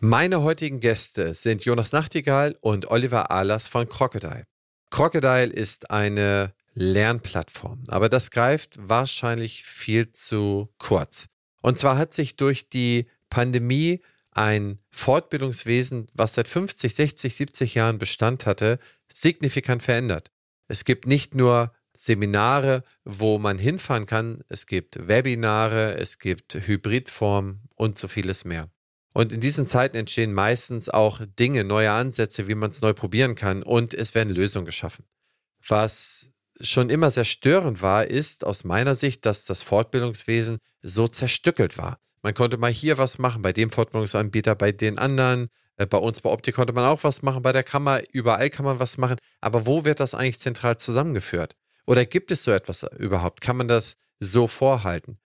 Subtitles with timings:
[0.00, 4.44] Meine heutigen Gäste sind Jonas Nachtigall und Oliver Ahlers von Crocodile.
[4.90, 11.26] Crocodile ist eine Lernplattform, aber das greift wahrscheinlich viel zu kurz.
[11.62, 14.00] Und zwar hat sich durch die Pandemie
[14.30, 18.78] ein Fortbildungswesen, was seit 50, 60, 70 Jahren Bestand hatte,
[19.12, 20.30] signifikant verändert.
[20.68, 27.62] Es gibt nicht nur Seminare, wo man hinfahren kann, es gibt Webinare, es gibt Hybridformen
[27.74, 28.70] und so vieles mehr.
[29.18, 33.34] Und in diesen Zeiten entstehen meistens auch Dinge, neue Ansätze, wie man es neu probieren
[33.34, 35.04] kann und es werden Lösungen geschaffen.
[35.66, 41.78] Was schon immer sehr störend war, ist aus meiner Sicht, dass das Fortbildungswesen so zerstückelt
[41.78, 41.98] war.
[42.22, 45.48] Man konnte mal hier was machen, bei dem Fortbildungsanbieter, bei den anderen.
[45.78, 48.64] Äh, bei uns bei Optik konnte man auch was machen, bei der Kammer, überall kann
[48.64, 49.16] man was machen.
[49.40, 51.56] Aber wo wird das eigentlich zentral zusammengeführt?
[51.86, 53.40] Oder gibt es so etwas überhaupt?
[53.40, 55.18] Kann man das so vorhalten?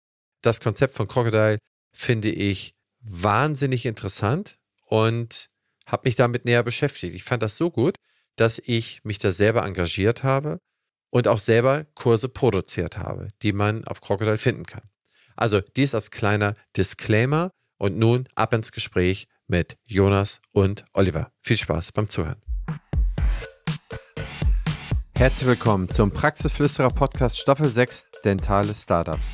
[0.42, 1.58] Das Konzept von Crocodile
[1.92, 5.50] finde ich wahnsinnig interessant und
[5.86, 7.16] habe mich damit näher beschäftigt.
[7.16, 7.96] Ich fand das so gut,
[8.36, 10.60] dass ich mich da selber engagiert habe
[11.10, 14.84] und auch selber Kurse produziert habe, die man auf Crocodile finden kann.
[15.36, 21.32] Also dies als kleiner Disclaimer und nun ab ins Gespräch mit Jonas und Oliver.
[21.42, 22.42] Viel Spaß beim Zuhören.
[25.22, 29.34] Herzlich willkommen zum Praxisflüsterer Podcast Staffel 6 Dentale Startups.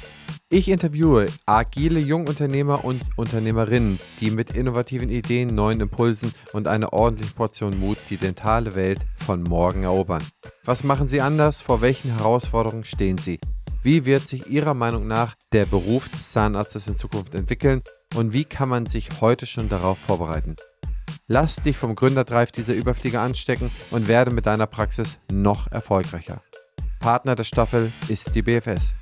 [0.49, 7.35] Ich interviewe agile Jungunternehmer und Unternehmerinnen, die mit innovativen Ideen, neuen Impulsen und einer ordentlichen
[7.35, 10.27] Portion Mut die dentale Welt von morgen erobern.
[10.65, 11.61] Was machen sie anders?
[11.61, 13.39] Vor welchen Herausforderungen stehen sie?
[13.81, 17.81] Wie wird sich Ihrer Meinung nach der Beruf des Zahnarztes in Zukunft entwickeln
[18.13, 20.57] und wie kann man sich heute schon darauf vorbereiten?
[21.27, 26.41] Lass dich vom Gründerdrive dieser Überflieger anstecken und werde mit deiner Praxis noch erfolgreicher.
[26.99, 28.93] Partner der Staffel ist die BFS.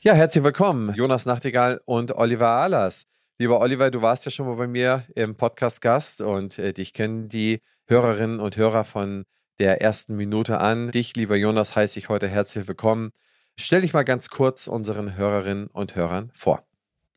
[0.00, 3.04] Ja, herzlich willkommen, Jonas Nachtigall und Oliver Ahlers.
[3.38, 6.92] Lieber Oliver, du warst ja schon mal bei mir im Podcast Gast und äh, dich
[6.92, 9.24] kennen die Hörerinnen und Hörer von
[9.58, 10.90] der ersten Minute an.
[10.90, 13.12] Dich, lieber Jonas, heiße ich heute herzlich willkommen.
[13.56, 16.67] Stell dich mal ganz kurz unseren Hörerinnen und Hörern vor.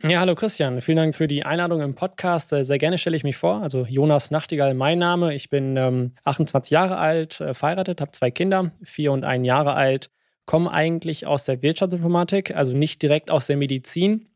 [0.03, 0.81] Ja, hallo Christian.
[0.81, 2.51] Vielen Dank für die Einladung im Podcast.
[2.53, 3.62] Äh, sehr gerne stelle ich mich vor.
[3.62, 5.35] Also Jonas Nachtigall, mein Name.
[5.35, 9.73] Ich bin ähm, 28 Jahre alt, äh, verheiratet, habe zwei Kinder, vier und ein Jahre
[9.73, 10.09] alt
[10.45, 14.28] komme eigentlich aus der Wirtschaftsinformatik, also nicht direkt aus der Medizin,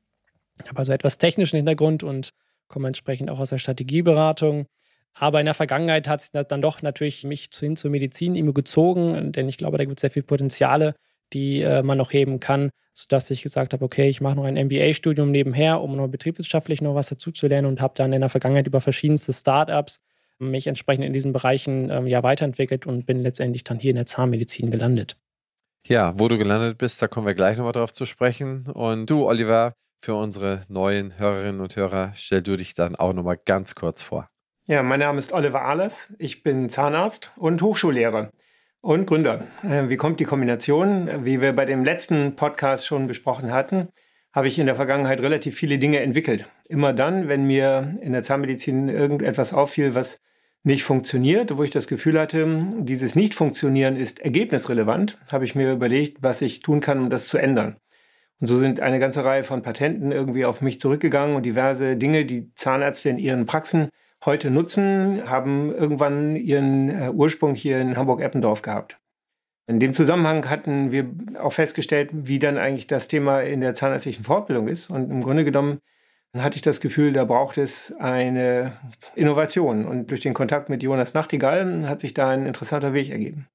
[0.66, 2.30] habe also etwas technischen Hintergrund und
[2.68, 4.68] komme entsprechend auch aus der Strategieberatung.
[5.14, 9.32] Aber in der Vergangenheit hat es dann doch natürlich mich hin zur Medizin immer gezogen,
[9.32, 10.96] denn ich glaube, da gibt es sehr viele Potenziale,
[11.34, 14.56] die äh, man noch heben kann, sodass ich gesagt habe, okay, ich mache noch ein
[14.56, 18.30] MBA-Studium nebenher, um noch betriebswirtschaftlich noch was dazu zu lernen und habe dann in der
[18.30, 20.02] Vergangenheit über verschiedenste Startups
[20.40, 24.06] mich entsprechend in diesen Bereichen ähm, ja weiterentwickelt und bin letztendlich dann hier in der
[24.06, 25.18] Zahnmedizin gelandet.
[25.88, 28.68] Ja, wo du gelandet bist, da kommen wir gleich nochmal drauf zu sprechen.
[28.68, 33.40] Und du, Oliver, für unsere neuen Hörerinnen und Hörer, stell du dich dann auch nochmal
[33.44, 34.30] ganz kurz vor.
[34.66, 36.12] Ja, mein Name ist Oliver Ahlers.
[36.18, 38.32] Ich bin Zahnarzt und Hochschullehrer
[38.86, 39.48] und Gründer.
[39.64, 41.26] Äh, wie kommt die Kombination?
[41.26, 43.88] Wie wir bei dem letzten Podcast schon besprochen hatten,
[44.32, 46.48] habe ich in der Vergangenheit relativ viele Dinge entwickelt.
[46.70, 50.22] Immer dann, wenn mir in der Zahnmedizin irgendetwas auffiel, was
[50.62, 52.48] nicht funktioniert, wo ich das Gefühl hatte,
[52.82, 57.40] dieses Nicht-Funktionieren ist ergebnisrelevant, habe ich mir überlegt, was ich tun kann, um das zu
[57.40, 57.78] ändern.
[58.40, 62.26] Und so sind eine ganze Reihe von Patenten irgendwie auf mich zurückgegangen und diverse Dinge,
[62.26, 63.90] die Zahnärzte in ihren Praxen
[64.26, 68.98] heute nutzen, haben irgendwann ihren äh, Ursprung hier in Hamburg-Eppendorf gehabt.
[69.68, 71.10] In dem Zusammenhang hatten wir
[71.42, 74.90] auch festgestellt, wie dann eigentlich das Thema in der zahnärztlichen Fortbildung ist.
[74.90, 75.80] Und im Grunde genommen
[76.36, 78.78] hatte ich das Gefühl, da braucht es eine
[79.16, 79.86] Innovation.
[79.86, 83.48] Und durch den Kontakt mit Jonas Nachtigall hat sich da ein interessanter Weg ergeben.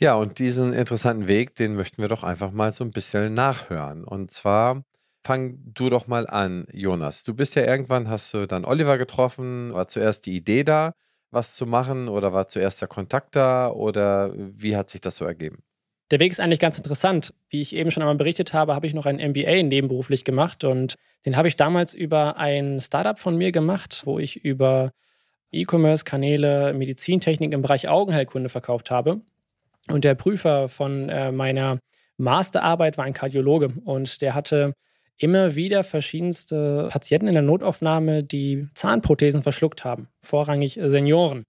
[0.00, 4.02] Ja, und diesen interessanten Weg, den möchten wir doch einfach mal so ein bisschen nachhören.
[4.02, 4.82] Und zwar
[5.24, 7.24] fang du doch mal an, Jonas.
[7.24, 10.92] Du bist ja irgendwann, hast du dann Oliver getroffen, war zuerst die Idee da,
[11.30, 15.24] was zu machen oder war zuerst der Kontakt da oder wie hat sich das so
[15.24, 15.62] ergeben?
[16.10, 17.32] Der Weg ist eigentlich ganz interessant.
[17.48, 20.96] Wie ich eben schon einmal berichtet habe, habe ich noch ein MBA nebenberuflich gemacht und
[21.24, 24.92] den habe ich damals über ein Startup von mir gemacht, wo ich über
[25.50, 29.22] E-Commerce-Kanäle Medizintechnik im Bereich Augenheilkunde verkauft habe.
[29.88, 31.78] Und der Prüfer von äh, meiner
[32.16, 34.74] Masterarbeit war ein Kardiologe und der hatte
[35.18, 41.44] immer wieder verschiedenste Patienten in der Notaufnahme, die Zahnprothesen verschluckt haben, vorrangig Senioren.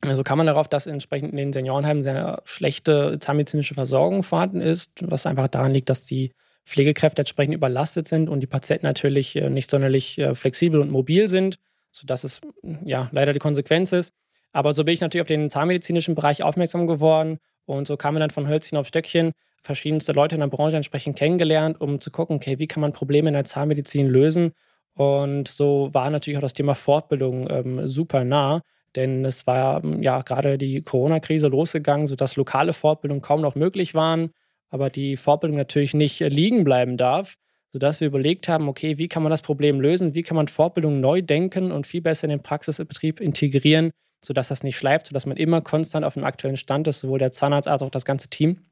[0.00, 4.92] Also kann man darauf, dass entsprechend in den Seniorenheimen sehr schlechte zahnmedizinische Versorgung vorhanden ist,
[5.00, 6.32] was einfach daran liegt, dass die
[6.64, 11.28] Pflegekräfte entsprechend überlastet sind und die Patienten natürlich äh, nicht sonderlich äh, flexibel und mobil
[11.28, 11.58] sind,
[11.90, 12.40] sodass es
[12.84, 14.12] ja leider die Konsequenz ist.
[14.52, 18.20] Aber so bin ich natürlich auf den zahnmedizinischen Bereich aufmerksam geworden und so kam man
[18.20, 19.32] dann von Hölzchen auf Stöckchen
[19.68, 23.28] verschiedenste Leute in der Branche entsprechend kennengelernt, um zu gucken, okay, wie kann man Probleme
[23.28, 24.52] in der Zahnmedizin lösen
[24.94, 28.62] Und so war natürlich auch das Thema Fortbildung ähm, super nah,
[28.96, 33.94] denn es war ähm, ja gerade die Corona-Krise losgegangen, sodass lokale Fortbildungen kaum noch möglich
[33.94, 34.30] waren,
[34.70, 37.34] aber die Fortbildung natürlich nicht äh, liegen bleiben darf,
[37.70, 41.00] sodass wir überlegt haben, okay, wie kann man das Problem lösen, wie kann man Fortbildung
[41.00, 43.90] neu denken und viel besser in den Praxisbetrieb integrieren,
[44.24, 47.32] sodass das nicht schleift, sodass man immer konstant auf dem aktuellen Stand ist, sowohl der
[47.32, 48.67] Zahnarzt als auch das ganze Team.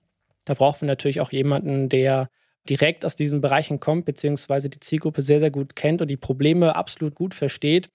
[0.46, 2.30] Da brauchen wir natürlich auch jemanden, der
[2.68, 6.74] direkt aus diesen Bereichen kommt, beziehungsweise die Zielgruppe sehr, sehr gut kennt und die Probleme
[6.74, 7.90] absolut gut versteht.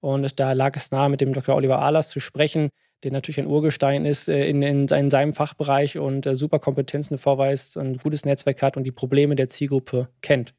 [0.00, 1.54] Und da lag es nahe, mit dem Dr.
[1.54, 2.70] Oliver Ahlers zu sprechen,
[3.02, 7.18] der natürlich ein Urgestein ist äh, in, in, in seinem Fachbereich und äh, super Kompetenzen
[7.18, 10.54] vorweist, ein gutes Netzwerk hat und die Probleme der Zielgruppe kennt.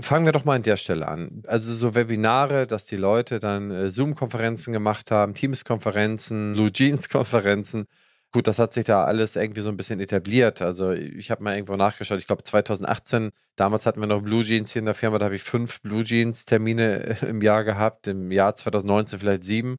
[0.00, 1.42] Fangen wir doch mal an der Stelle an.
[1.46, 7.86] Also so Webinare, dass die Leute dann äh, Zoom-Konferenzen gemacht haben, Teams-Konferenzen, Blue Jeans-Konferenzen.
[8.34, 10.60] Gut, das hat sich da alles irgendwie so ein bisschen etabliert.
[10.60, 14.72] Also ich habe mal irgendwo nachgeschaut, ich glaube 2018, damals hatten wir noch Blue Jeans
[14.72, 18.56] hier in der Firma, da habe ich fünf Blue Jeans-Termine im Jahr gehabt, im Jahr
[18.56, 19.76] 2019 vielleicht sieben,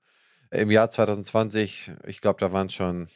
[0.51, 3.09] im Jahr 2020, ich glaube, da waren schon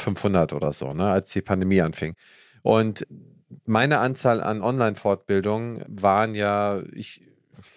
[0.00, 2.16] 500 oder so, ne, als die Pandemie anfing.
[2.62, 3.06] Und
[3.66, 7.22] meine Anzahl an Online-Fortbildungen waren ja, ich,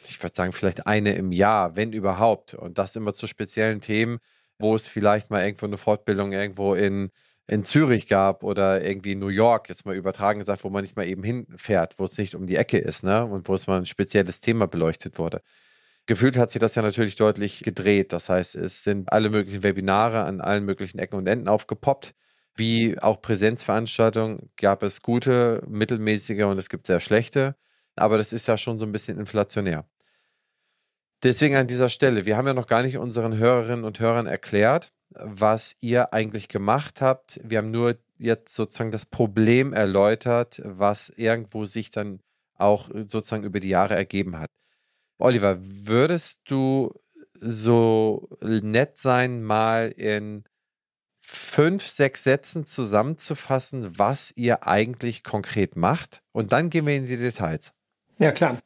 [0.05, 2.55] ich würde sagen, vielleicht eine im Jahr, wenn überhaupt.
[2.55, 4.17] Und das immer zu speziellen Themen,
[4.63, 7.11] wo es vielleicht mal irgendwo eine Fortbildung irgendwo in,
[7.47, 10.95] in Zürich gab oder irgendwie in New York, jetzt mal übertragen gesagt, wo man nicht
[10.97, 13.25] mal eben hinfährt, wo es nicht um die Ecke ist, ne?
[13.25, 15.41] Und wo es mal ein spezielles Thema beleuchtet wurde.
[16.05, 18.11] Gefühlt hat sich das ja natürlich deutlich gedreht.
[18.13, 22.13] Das heißt, es sind alle möglichen Webinare an allen möglichen Ecken und Enden aufgepoppt.
[22.55, 27.55] Wie auch Präsenzveranstaltungen gab es gute, mittelmäßige und es gibt sehr schlechte.
[27.95, 29.87] Aber das ist ja schon so ein bisschen inflationär.
[31.23, 34.91] Deswegen an dieser Stelle, wir haben ja noch gar nicht unseren Hörerinnen und Hörern erklärt,
[35.11, 37.39] was ihr eigentlich gemacht habt.
[37.43, 42.19] Wir haben nur jetzt sozusagen das Problem erläutert, was irgendwo sich dann
[42.55, 44.49] auch sozusagen über die Jahre ergeben hat.
[45.17, 46.93] Oliver, würdest du
[47.33, 50.43] so nett sein, mal in
[51.21, 56.21] fünf, sechs Sätzen zusammenzufassen, was ihr eigentlich konkret macht.
[56.33, 57.71] Und dann gehen wir in die Details.
[58.19, 58.61] Ja, klar.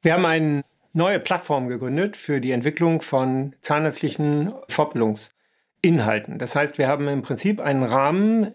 [0.00, 6.38] Wir haben eine neue Plattform gegründet für die Entwicklung von zahnärztlichen Fortbildungsinhalten.
[6.38, 8.52] Das heißt, wir haben im Prinzip einen Rahmen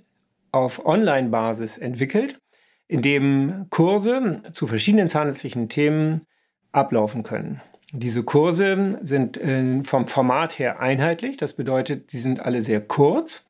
[0.52, 2.40] auf Online-Basis entwickelt,
[2.88, 6.26] in dem Kurse zu verschiedenen zahnärztlichen Themen
[6.72, 7.62] ablaufen können.
[7.92, 11.38] Diese Kurse sind äh, vom Format her einheitlich.
[11.38, 13.50] Das bedeutet, sie sind alle sehr kurz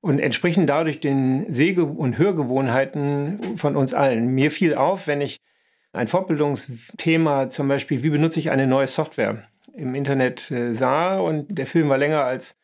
[0.00, 4.28] und entsprechen dadurch den Seh- und Hörgewohnheiten von uns allen.
[4.28, 5.38] Mir fiel auf, wenn ich
[5.92, 9.44] ein Fortbildungsthema, zum Beispiel, wie benutze ich eine neue Software,
[9.74, 12.58] im Internet äh, sah und der Film war länger als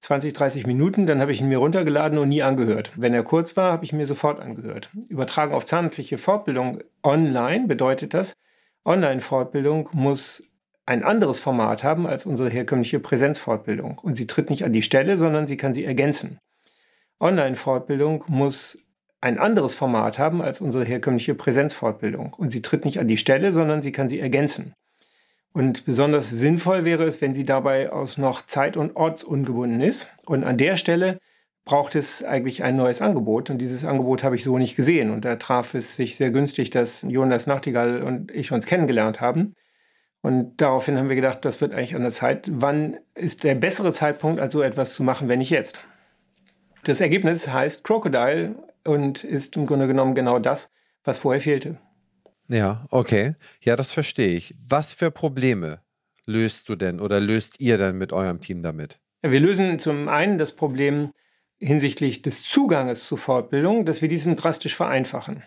[0.00, 2.92] 20, 30 Minuten, dann habe ich ihn mir runtergeladen und nie angehört.
[2.96, 4.90] Wenn er kurz war, habe ich ihn mir sofort angehört.
[5.08, 8.34] Übertragen auf zahnärztliche Fortbildung online bedeutet das,
[8.84, 10.42] Online-Fortbildung muss
[10.86, 13.98] ein anderes Format haben als unsere herkömmliche Präsenzfortbildung.
[13.98, 16.38] Und sie tritt nicht an die Stelle, sondern sie kann sie ergänzen.
[17.20, 18.78] Online-Fortbildung muss
[19.20, 22.34] ein anderes Format haben als unsere herkömmliche Präsenzfortbildung.
[22.34, 24.74] Und sie tritt nicht an die Stelle, sondern sie kann sie ergänzen.
[25.52, 30.08] Und besonders sinnvoll wäre es, wenn sie dabei aus noch zeit- und ortsungebunden ist.
[30.24, 31.18] Und an der Stelle
[31.64, 33.50] braucht es eigentlich ein neues Angebot.
[33.50, 35.10] Und dieses Angebot habe ich so nicht gesehen.
[35.10, 39.54] Und da traf es sich sehr günstig, dass Jonas Nachtigall und ich uns kennengelernt haben.
[40.22, 42.48] Und daraufhin haben wir gedacht, das wird eigentlich an der Zeit.
[42.50, 45.80] Wann ist der bessere Zeitpunkt, als so etwas zu machen, wenn nicht jetzt?
[46.84, 48.54] Das Ergebnis heißt Crocodile
[48.88, 50.72] und ist im Grunde genommen genau das,
[51.04, 51.78] was vorher fehlte.
[52.48, 53.34] Ja, okay.
[53.60, 54.54] Ja, das verstehe ich.
[54.66, 55.82] Was für Probleme
[56.24, 59.00] löst du denn oder löst ihr denn mit eurem Team damit?
[59.22, 61.12] Wir lösen zum einen das Problem
[61.58, 65.42] hinsichtlich des Zuganges zur Fortbildung, dass wir diesen drastisch vereinfachen.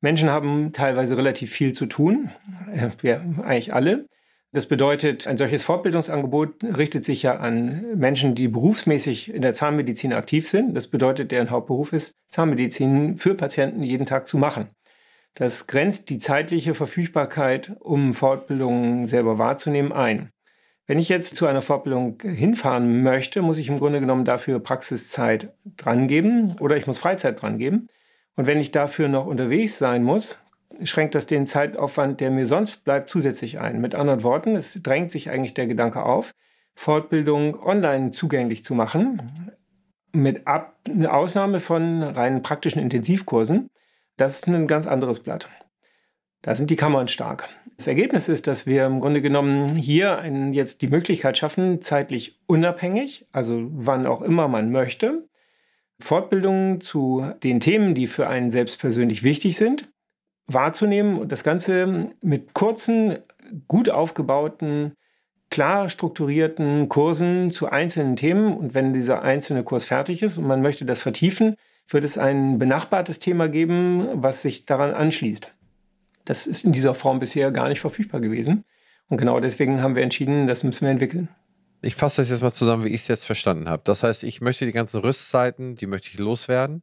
[0.00, 2.30] Menschen haben teilweise relativ viel zu tun,
[2.72, 4.06] äh, ja, eigentlich alle.
[4.52, 10.14] Das bedeutet, ein solches Fortbildungsangebot richtet sich ja an Menschen, die berufsmäßig in der Zahnmedizin
[10.14, 10.74] aktiv sind.
[10.74, 14.70] Das bedeutet, deren Hauptberuf ist, Zahnmedizin für Patienten jeden Tag zu machen.
[15.34, 20.32] Das grenzt die zeitliche Verfügbarkeit, um Fortbildungen selber wahrzunehmen, ein.
[20.86, 25.52] Wenn ich jetzt zu einer Fortbildung hinfahren möchte, muss ich im Grunde genommen dafür Praxiszeit
[25.76, 27.88] drangeben oder ich muss Freizeit drangeben.
[28.36, 30.38] Und wenn ich dafür noch unterwegs sein muss,
[30.82, 33.80] schränkt das den Zeitaufwand, der mir sonst bleibt, zusätzlich ein.
[33.80, 36.34] Mit anderen Worten, es drängt sich eigentlich der Gedanke auf,
[36.74, 39.52] Fortbildung online zugänglich zu machen,
[40.12, 43.68] mit Ab Ausnahme von rein praktischen Intensivkursen.
[44.16, 45.48] Das ist ein ganz anderes Blatt.
[46.42, 47.48] Da sind die Kammern stark.
[47.76, 52.40] Das Ergebnis ist, dass wir im Grunde genommen hier einen, jetzt die Möglichkeit schaffen, zeitlich
[52.46, 55.28] unabhängig, also wann auch immer man möchte,
[56.00, 59.90] Fortbildungen zu den Themen, die für einen selbst persönlich wichtig sind,
[60.48, 63.18] wahrzunehmen und das Ganze mit kurzen
[63.68, 64.94] gut aufgebauten,
[65.50, 68.56] klar strukturierten Kursen zu einzelnen Themen.
[68.56, 71.56] Und wenn dieser einzelne Kurs fertig ist und man möchte das vertiefen,
[71.88, 75.52] wird es ein benachbartes Thema geben, was sich daran anschließt.
[76.24, 78.64] Das ist in dieser Form bisher gar nicht verfügbar gewesen.
[79.08, 81.28] Und genau deswegen haben wir entschieden, das müssen wir entwickeln.
[81.80, 83.82] Ich fasse das jetzt mal zusammen, wie ich es jetzt verstanden habe.
[83.84, 86.82] Das heißt, ich möchte die ganzen Rüstzeiten, die möchte ich loswerden.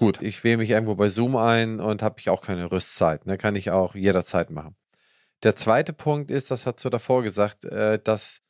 [0.00, 3.26] Gut, ich wähle mich irgendwo bei Zoom ein und habe ich auch keine Rüstzeit.
[3.26, 3.36] Ne?
[3.36, 4.74] Kann ich auch jederzeit machen.
[5.42, 8.40] Der zweite Punkt ist, das hast du davor gesagt, äh, dass,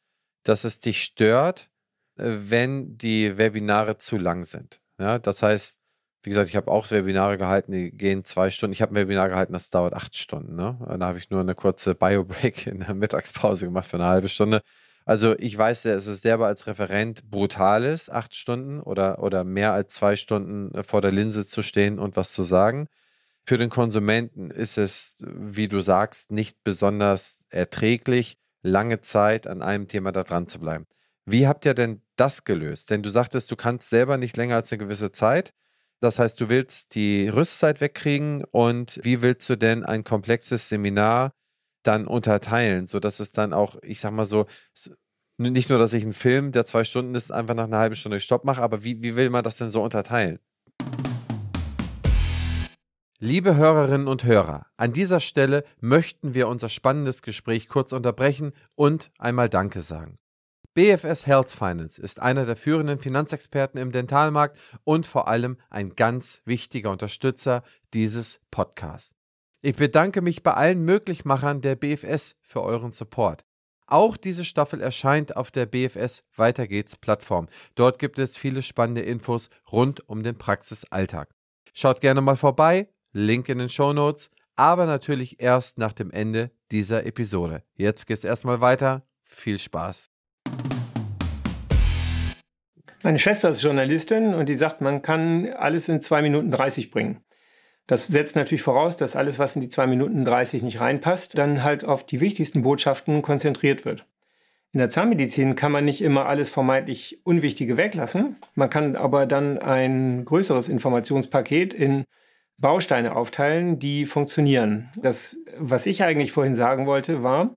[0.45, 1.69] dass es dich stört,
[2.17, 4.81] äh, wenn die Webinare zu lang sind.
[5.01, 5.81] Ja, das heißt,
[6.23, 8.73] wie gesagt, ich habe auch Webinare gehalten, die gehen zwei Stunden.
[8.73, 10.55] Ich habe ein Webinar gehalten, das dauert acht Stunden.
[10.55, 10.79] Ne?
[11.01, 14.63] Da habe ich nur eine kurze Bio-Break in der Mittagspause gemacht für eine halbe Stunde.
[15.05, 19.73] Also ich weiß, dass es selber als Referent brutal ist, acht Stunden oder, oder mehr
[19.73, 22.89] als zwei Stunden äh, vor der Linse zu stehen und was zu sagen.
[23.45, 29.89] Für den Konsumenten ist es, wie du sagst, nicht besonders erträglich, lange Zeit an einem
[29.89, 30.87] Thema da dran zu bleiben.
[31.27, 32.91] Wie habt ihr denn das gelöst?
[32.91, 35.53] Denn du sagtest, du kannst selber nicht länger als eine gewisse Zeit.
[36.01, 41.33] Das heißt, du willst die Rüstzeit wegkriegen und wie willst du denn ein komplexes Seminar
[41.83, 44.47] dann unterteilen, sodass es dann auch, ich sag mal so,
[45.39, 48.21] nicht nur, dass ich einen Film, der zwei Stunden ist, einfach nach einer halben Stunde
[48.21, 50.39] Stopp mache, aber wie, wie will man das denn so unterteilen?
[53.23, 59.11] Liebe Hörerinnen und Hörer, an dieser Stelle möchten wir unser spannendes Gespräch kurz unterbrechen und
[59.19, 60.19] einmal Danke sagen.
[60.73, 66.41] BFS Health Finance ist einer der führenden Finanzexperten im Dentalmarkt und vor allem ein ganz
[66.47, 69.20] wichtiger Unterstützer dieses Podcasts.
[69.63, 73.45] Ich bedanke mich bei allen Möglichmachern der BFS für euren Support.
[73.87, 77.47] Auch diese Staffel erscheint auf der BFS Weiter geht's Plattform.
[77.75, 81.29] Dort gibt es viele spannende Infos rund um den Praxisalltag.
[81.75, 86.53] Schaut gerne mal vorbei Link in den Show Notes, aber natürlich erst nach dem Ende
[86.71, 87.63] dieser Episode.
[87.75, 89.05] Jetzt geht es erstmal weiter.
[89.25, 90.09] Viel Spaß.
[93.03, 97.23] Meine Schwester ist Journalistin und die sagt, man kann alles in 2 Minuten 30 bringen.
[97.91, 101.65] Das setzt natürlich voraus, dass alles, was in die 2 Minuten 30 nicht reinpasst, dann
[101.65, 104.07] halt auf die wichtigsten Botschaften konzentriert wird.
[104.73, 108.37] In der Zahnmedizin kann man nicht immer alles vermeintlich Unwichtige weglassen.
[108.55, 112.05] Man kann aber dann ein größeres Informationspaket in
[112.59, 114.91] Bausteine aufteilen, die funktionieren.
[114.95, 117.57] Das, was ich eigentlich vorhin sagen wollte, war,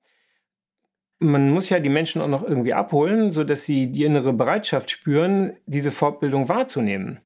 [1.20, 5.54] man muss ja die Menschen auch noch irgendwie abholen, sodass sie die innere Bereitschaft spüren,
[5.68, 7.20] diese Fortbildung wahrzunehmen.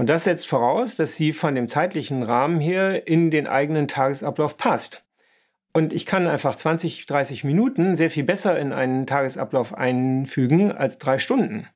[0.00, 4.56] Und das setzt voraus, dass sie von dem zeitlichen Rahmen her in den eigenen Tagesablauf
[4.56, 5.04] passt.
[5.74, 10.96] Und ich kann einfach 20, 30 Minuten sehr viel besser in einen Tagesablauf einfügen als
[10.96, 11.66] drei Stunden.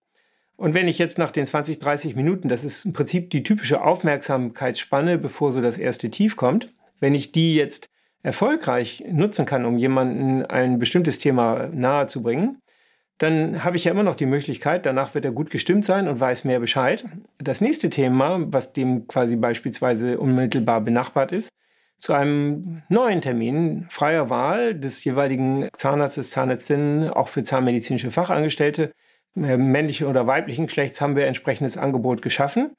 [0.57, 3.83] Und wenn ich jetzt nach den 20, 30 Minuten, das ist im Prinzip die typische
[3.83, 7.91] Aufmerksamkeitsspanne, bevor so das erste Tief kommt, wenn ich die jetzt
[8.23, 12.63] erfolgreich nutzen kann, um jemanden ein bestimmtes Thema nahe zu bringen,
[13.19, 16.19] dann habe ich ja immer noch die Möglichkeit, danach wird er gut gestimmt sein und
[16.19, 17.05] weiß mehr Bescheid.
[17.39, 21.51] Das nächste Thema, was dem quasi beispielsweise unmittelbar benachbart ist,
[22.01, 28.93] zu einem neuen Termin freier Wahl des jeweiligen Zahnarztes, Zahnärztinnen, auch für zahnmedizinische Fachangestellte,
[29.37, 32.73] äh, männlichen oder weiblichen Geschlechts haben wir entsprechendes Angebot geschaffen.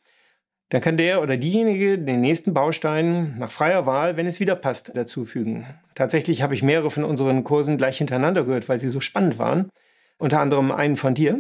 [0.70, 4.96] Dann kann der oder diejenige den nächsten Baustein nach freier Wahl, wenn es wieder passt,
[4.96, 5.66] dazufügen.
[5.94, 9.70] Tatsächlich habe ich mehrere von unseren Kursen gleich hintereinander gehört, weil sie so spannend waren.
[10.18, 11.40] Unter anderem einen von dir,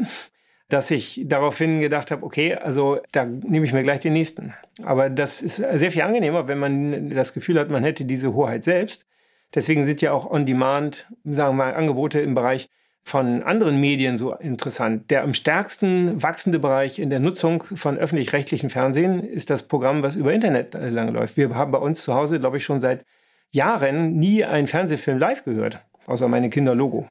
[0.69, 4.53] dass ich daraufhin gedacht habe, okay, also da nehme ich mir gleich den nächsten.
[4.83, 8.63] Aber das ist sehr viel angenehmer, wenn man das Gefühl hat, man hätte diese Hoheit
[8.63, 9.05] selbst.
[9.53, 12.69] Deswegen sind ja auch On-Demand, sagen wir mal, Angebote im Bereich
[13.03, 15.11] von anderen Medien so interessant.
[15.11, 20.15] Der am stärksten wachsende Bereich in der Nutzung von öffentlich-rechtlichen Fernsehen ist das Programm, was
[20.15, 21.37] über Internet äh, lang läuft.
[21.37, 23.05] Wir haben bei uns zu Hause, glaube ich, schon seit
[23.51, 27.07] Jahren nie einen Fernsehfilm live gehört, außer meine Kinder Logo.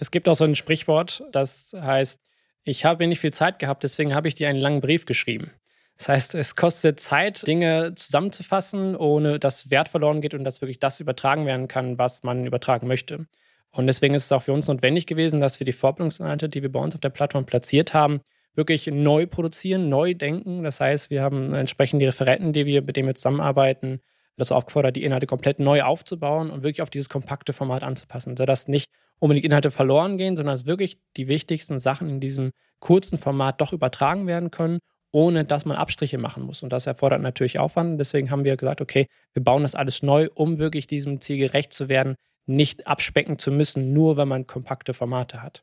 [0.00, 2.20] Es gibt auch so ein Sprichwort, das heißt,
[2.64, 5.50] ich habe nicht viel Zeit gehabt, deswegen habe ich dir einen langen Brief geschrieben.
[5.98, 10.78] Das heißt, es kostet Zeit, Dinge zusammenzufassen, ohne dass Wert verloren geht und dass wirklich
[10.78, 13.26] das übertragen werden kann, was man übertragen möchte.
[13.72, 16.72] Und deswegen ist es auch für uns notwendig gewesen, dass wir die Fortbildungsinhalte, die wir
[16.72, 18.22] bei uns auf der Plattform platziert haben,
[18.54, 20.64] wirklich neu produzieren, neu denken.
[20.64, 24.00] Das heißt, wir haben entsprechend die Referenten, die wir, mit denen wir zusammenarbeiten,
[24.40, 28.68] das aufgefordert, die Inhalte komplett neu aufzubauen und wirklich auf dieses kompakte Format anzupassen, sodass
[28.68, 33.60] nicht unbedingt Inhalte verloren gehen, sondern dass wirklich die wichtigsten Sachen in diesem kurzen Format
[33.60, 34.80] doch übertragen werden können,
[35.12, 36.62] ohne dass man Abstriche machen muss.
[36.62, 38.00] Und das erfordert natürlich Aufwand.
[38.00, 41.72] Deswegen haben wir gesagt, okay, wir bauen das alles neu, um wirklich diesem Ziel gerecht
[41.72, 42.16] zu werden,
[42.46, 45.62] nicht abspecken zu müssen, nur wenn man kompakte Formate hat.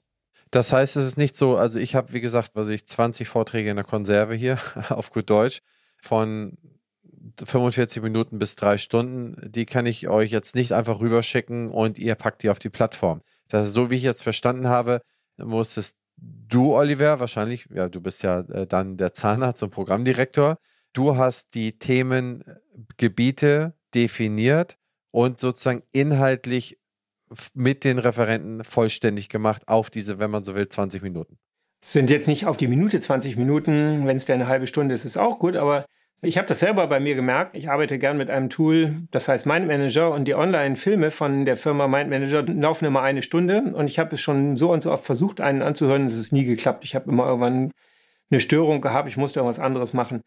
[0.52, 3.70] Das heißt, es ist nicht so, also ich habe, wie gesagt, was ich 20 Vorträge
[3.70, 4.58] in der Konserve hier
[4.90, 5.60] auf gut Deutsch
[5.98, 6.58] von
[7.44, 12.16] 45 Minuten bis drei Stunden, die kann ich euch jetzt nicht einfach rüberschicken und ihr
[12.16, 13.22] packt die auf die Plattform.
[13.48, 15.02] Das ist so, wie ich jetzt verstanden habe,
[15.38, 20.58] musstest du, Oliver, wahrscheinlich, ja, du bist ja äh, dann der Zahnarzt und Programmdirektor,
[20.94, 24.78] du hast die Themengebiete definiert
[25.12, 26.80] und sozusagen inhaltlich
[27.54, 31.38] mit den Referenten vollständig gemacht auf diese, wenn man so will, 20 Minuten.
[31.82, 34.96] Es sind jetzt nicht auf die Minute 20 Minuten, wenn es denn eine halbe Stunde
[34.96, 35.86] ist, ist auch gut, aber
[36.22, 37.56] ich habe das selber bei mir gemerkt.
[37.56, 41.58] Ich arbeite gern mit einem Tool, das heißt Mind Manager und die Online-Filme von der
[41.58, 44.92] Firma Mind Manager laufen immer eine Stunde und ich habe es schon so und so
[44.92, 46.84] oft versucht, einen anzuhören, es ist nie geklappt.
[46.84, 47.72] Ich habe immer irgendwann
[48.32, 50.22] eine Störung gehabt, ich musste irgendwas anderes machen.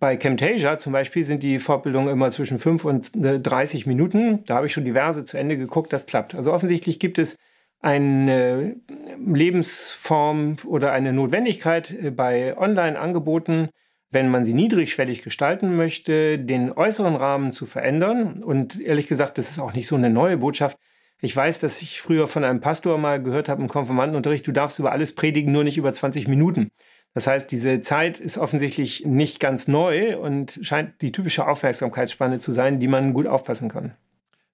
[0.00, 4.44] Bei Camtasia zum Beispiel sind die Fortbildungen immer zwischen 5 und 30 Minuten.
[4.46, 6.34] Da habe ich schon diverse zu Ende geguckt, das klappt.
[6.34, 7.36] Also offensichtlich gibt es
[7.80, 8.76] eine
[9.24, 13.68] Lebensform oder eine Notwendigkeit äh, bei Online-Angeboten,
[14.14, 18.42] wenn man sie niedrigschwellig gestalten möchte, den äußeren Rahmen zu verändern.
[18.42, 20.78] Und ehrlich gesagt, das ist auch nicht so eine neue Botschaft.
[21.20, 24.78] Ich weiß, dass ich früher von einem Pastor mal gehört habe im Konfirmandenunterricht, du darfst
[24.78, 26.70] über alles predigen, nur nicht über 20 Minuten.
[27.14, 32.52] Das heißt, diese Zeit ist offensichtlich nicht ganz neu und scheint die typische Aufmerksamkeitsspanne zu
[32.52, 33.94] sein, die man gut aufpassen kann.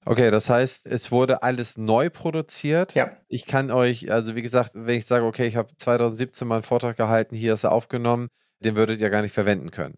[0.05, 2.95] Okay, das heißt, es wurde alles neu produziert.
[2.95, 3.17] Ja.
[3.29, 6.63] Ich kann euch, also wie gesagt, wenn ich sage, okay, ich habe 2017 mal einen
[6.63, 8.29] Vortrag gehalten, hier ist er aufgenommen,
[8.65, 9.97] den würdet ihr gar nicht verwenden können.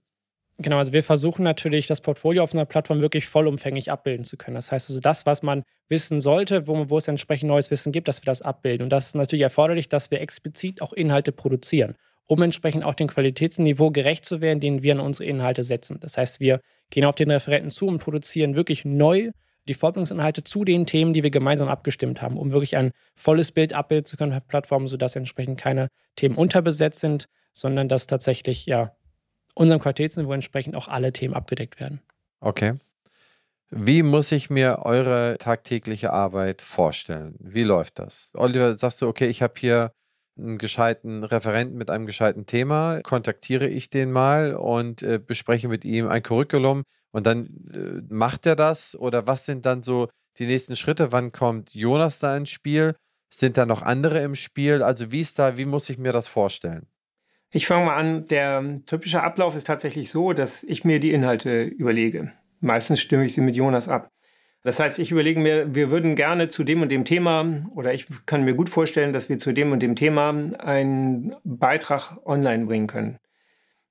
[0.59, 4.55] Genau, also wir versuchen natürlich, das Portfolio auf einer Plattform wirklich vollumfänglich abbilden zu können.
[4.55, 8.07] Das heißt also, das, was man wissen sollte, wo, wo es entsprechend neues Wissen gibt,
[8.07, 8.85] dass wir das abbilden.
[8.85, 13.09] Und das ist natürlich erforderlich, dass wir explizit auch Inhalte produzieren, um entsprechend auch dem
[13.09, 15.99] Qualitätsniveau gerecht zu werden, den wir an unsere Inhalte setzen.
[16.01, 19.31] Das heißt, wir gehen auf den Referenten zu und produzieren wirklich neu
[19.69, 23.73] die Fortbildungsinhalte zu den Themen, die wir gemeinsam abgestimmt haben, um wirklich ein volles Bild
[23.73, 28.97] abbilden zu können auf Plattformen, sodass entsprechend keine Themen unterbesetzt sind, sondern dass tatsächlich ja
[29.55, 32.01] unserem Qualitätsniveau entsprechend auch alle Themen abgedeckt werden.
[32.41, 32.75] Okay.
[33.71, 37.37] Wie muss ich mir eure tagtägliche Arbeit vorstellen?
[37.39, 38.31] Wie läuft das?
[38.35, 39.93] Oliver, sagst du, okay, ich habe hier
[40.39, 45.85] einen gescheiten Referenten mit einem gescheiten Thema, kontaktiere ich den mal und äh, bespreche mit
[45.85, 48.95] ihm ein Curriculum und dann äh, macht er das?
[48.95, 51.13] Oder was sind dann so die nächsten Schritte?
[51.13, 52.95] Wann kommt Jonas da ins Spiel?
[53.33, 54.83] Sind da noch andere im Spiel?
[54.83, 56.87] Also wie ist da, wie muss ich mir das vorstellen?
[57.55, 58.27] Ich fange mal an.
[58.29, 62.33] Der typische Ablauf ist tatsächlich so, dass ich mir die Inhalte überlege.
[62.61, 64.11] Meistens stimme ich sie mit Jonas ab.
[64.63, 68.07] Das heißt, ich überlege mir, wir würden gerne zu dem und dem Thema oder ich
[68.25, 72.87] kann mir gut vorstellen, dass wir zu dem und dem Thema einen Beitrag online bringen
[72.87, 73.19] können.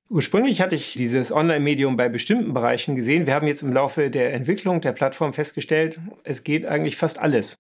[0.10, 3.28] Ursprünglich hatte ich dieses Online-Medium bei bestimmten Bereichen gesehen.
[3.28, 7.60] Wir haben jetzt im Laufe der Entwicklung der Plattform festgestellt, es geht eigentlich fast alles.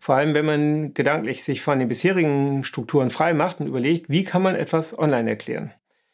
[0.00, 4.24] Vor allem, wenn man gedanklich sich von den bisherigen Strukturen frei macht und überlegt, wie
[4.24, 5.72] kann man etwas online erklären.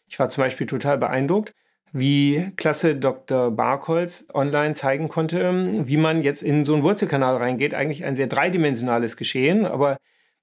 [0.08, 1.54] Ich war zum Beispiel total beeindruckt,
[1.92, 3.52] wie klasse Dr.
[3.52, 7.74] Barkholz online zeigen konnte, wie man jetzt in so einen Wurzelkanal reingeht.
[7.74, 9.98] Eigentlich ein sehr dreidimensionales Geschehen, aber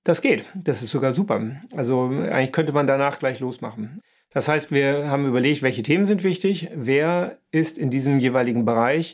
[0.05, 0.45] das geht.
[0.55, 1.41] Das ist sogar super.
[1.75, 4.01] Also eigentlich könnte man danach gleich losmachen.
[4.31, 9.13] Das heißt, wir haben überlegt, welche Themen sind wichtig, wer ist in diesem jeweiligen Bereich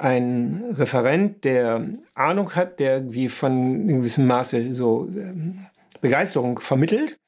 [0.00, 5.66] ein Referent, der Ahnung hat, der wie von gewissem Maße so ähm,
[6.00, 7.18] Begeisterung vermittelt,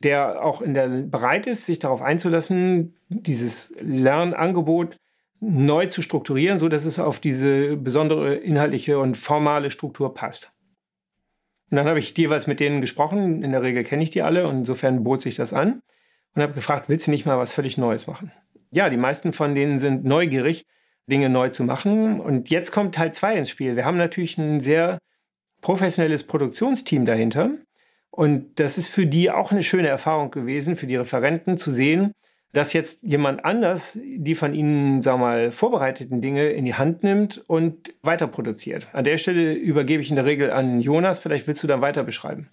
[0.00, 4.98] der auch in der bereit ist, sich darauf einzulassen, dieses Lernangebot
[5.40, 10.52] neu zu strukturieren, so dass es auf diese besondere inhaltliche und formale Struktur passt.
[11.70, 13.42] Und dann habe ich jeweils mit denen gesprochen.
[13.42, 15.82] In der Regel kenne ich die alle und insofern bot sich das an
[16.34, 18.32] und habe gefragt, willst du nicht mal was völlig Neues machen?
[18.70, 20.66] Ja, die meisten von denen sind neugierig,
[21.10, 22.20] Dinge neu zu machen.
[22.20, 23.76] Und jetzt kommt Teil 2 ins Spiel.
[23.76, 24.98] Wir haben natürlich ein sehr
[25.60, 27.50] professionelles Produktionsteam dahinter.
[28.10, 32.12] Und das ist für die auch eine schöne Erfahrung gewesen, für die Referenten zu sehen,
[32.52, 37.02] dass jetzt jemand anders die von ihnen, sagen wir mal, vorbereiteten Dinge in die Hand
[37.02, 38.88] nimmt und weiter produziert.
[38.92, 41.18] An der Stelle übergebe ich in der Regel an Jonas.
[41.18, 42.48] Vielleicht willst du dann weiter beschreiben.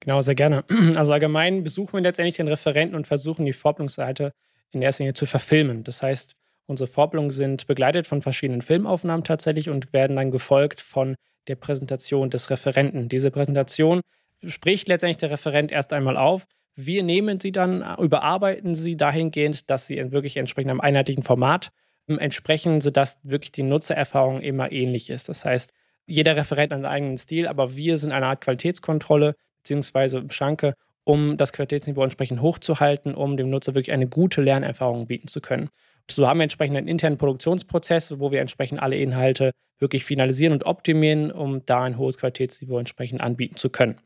[0.00, 0.64] Genau, sehr gerne.
[0.96, 4.32] Also allgemein besuchen wir letztendlich den Referenten und versuchen die Fortbildungsseite
[4.72, 5.84] in erster Linie zu verfilmen.
[5.84, 11.16] Das heißt, unsere Fortbildungen sind begleitet von verschiedenen Filmaufnahmen tatsächlich und werden dann gefolgt von
[11.48, 13.08] der Präsentation des Referenten.
[13.08, 14.00] Diese Präsentation
[14.46, 16.46] spricht letztendlich der Referent erst einmal auf.
[16.74, 21.70] Wir nehmen sie dann, überarbeiten sie dahingehend, dass sie wirklich entsprechend einem einheitlichen Format
[22.08, 25.28] ähm, entsprechen, sodass wirklich die Nutzererfahrung immer ähnlich ist.
[25.28, 25.72] Das heißt,
[26.06, 31.36] jeder Referent hat einen eigenen Stil, aber wir sind eine Art Qualitätskontrolle, beziehungsweise Schranke, um
[31.36, 35.68] das Qualitätsniveau entsprechend hochzuhalten, um dem Nutzer wirklich eine gute Lernerfahrung bieten zu können.
[36.10, 40.64] So haben wir entsprechend einen internen Produktionsprozess, wo wir entsprechend alle Inhalte wirklich finalisieren und
[40.64, 43.96] optimieren, um da ein hohes Qualitätsniveau entsprechend anbieten zu können.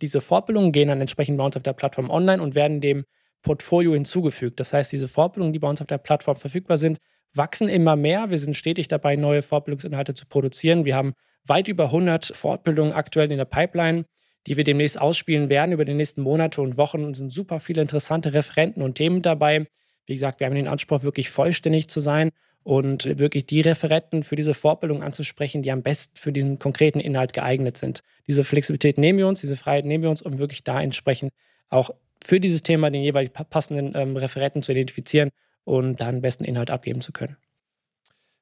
[0.00, 3.04] Diese Fortbildungen gehen dann entsprechend bei uns auf der Plattform online und werden dem
[3.42, 4.60] Portfolio hinzugefügt.
[4.60, 6.98] Das heißt, diese Fortbildungen, die bei uns auf der Plattform verfügbar sind,
[7.34, 8.30] wachsen immer mehr.
[8.30, 10.84] Wir sind stetig dabei, neue Fortbildungsinhalte zu produzieren.
[10.84, 11.14] Wir haben
[11.46, 14.04] weit über 100 Fortbildungen aktuell in der Pipeline,
[14.46, 17.10] die wir demnächst ausspielen werden über die nächsten Monate und Wochen.
[17.10, 19.66] Es sind super viele interessante Referenten und Themen dabei.
[20.10, 22.30] Wie gesagt, wir haben den Anspruch, wirklich vollständig zu sein
[22.64, 27.32] und wirklich die Referenten für diese Fortbildung anzusprechen, die am besten für diesen konkreten Inhalt
[27.32, 28.02] geeignet sind.
[28.26, 31.32] Diese Flexibilität nehmen wir uns, diese Freiheit nehmen wir uns, um wirklich da entsprechend
[31.68, 31.90] auch
[32.22, 35.30] für dieses Thema den jeweils passenden ähm, Referenten zu identifizieren
[35.62, 37.36] und dann besten Inhalt abgeben zu können.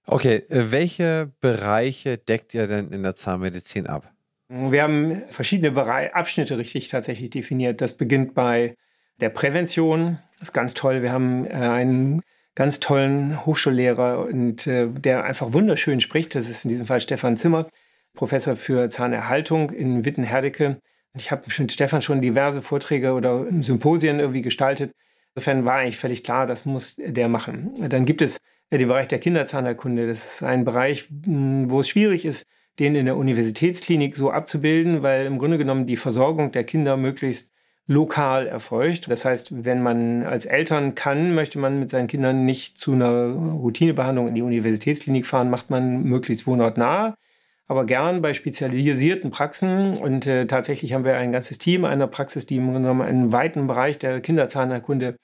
[0.07, 4.11] Okay, äh, welche Bereiche deckt ihr denn in der Zahnmedizin ab?
[4.49, 7.83] Wir haben verschiedene Bereich Abschnitte richtig tatsächlich definiert.
[7.83, 8.75] Das beginnt bei
[9.21, 10.19] der Prävention.
[10.39, 11.03] Das ist ganz toll.
[11.03, 12.23] Wir haben äh, einen
[12.55, 16.35] ganz tollen Hochschullehrer und äh, der einfach wunderschön spricht.
[16.35, 17.69] Das ist in diesem Fall Stefan Zimmer,
[18.15, 20.81] Professor für Zahnerhaltung in Witten-Herdecke.
[21.17, 24.93] Ich habe mit Stefan schon diverse Vorträge oder Symposien irgendwie gestaltet.
[25.35, 27.89] Insofern war eigentlich völlig klar, das muss der machen.
[27.89, 28.39] Dann gibt es
[28.73, 30.07] den Bereich der Kinderzahnerkunde.
[30.07, 32.45] Das ist ein Bereich, hm, wo es schwierig ist,
[32.79, 37.53] den in der Universitätsklinik so abzubilden, weil im Grunde genommen die Versorgung der Kinder möglichst
[37.89, 39.11] lokal erfolgt.
[39.11, 43.31] Das heißt, wenn man als Eltern kann, möchte man mit seinen Kindern nicht zu einer
[43.31, 47.17] Routinebehandlung in die Universitätsklinik fahren, macht man möglichst wohnortnah,
[47.67, 49.97] aber gern bei spezialisierten Praxen.
[49.97, 53.33] Und äh, tatsächlich haben wir ein ganzes Team einer Praxis, die im Grunde genommen einen
[53.33, 55.17] weiten Bereich der Kinderzahnerkunde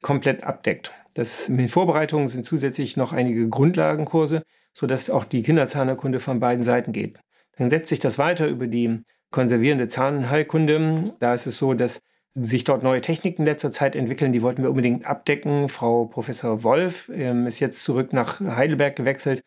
[0.00, 0.92] komplett abdeckt.
[1.14, 6.92] Das, in Vorbereitungen sind zusätzlich noch einige Grundlagenkurse, sodass auch die Kinderzahnerkunde von beiden Seiten
[6.92, 7.18] geht.
[7.58, 11.14] Dann setzt sich das weiter über die konservierende Zahnheilkunde.
[11.18, 12.00] Da ist es so, dass
[12.34, 14.32] sich dort neue Techniken in letzter Zeit entwickeln.
[14.32, 15.68] Die wollten wir unbedingt abdecken.
[15.68, 19.42] Frau Professor Wolf ähm, ist jetzt zurück nach Heidelberg gewechselt,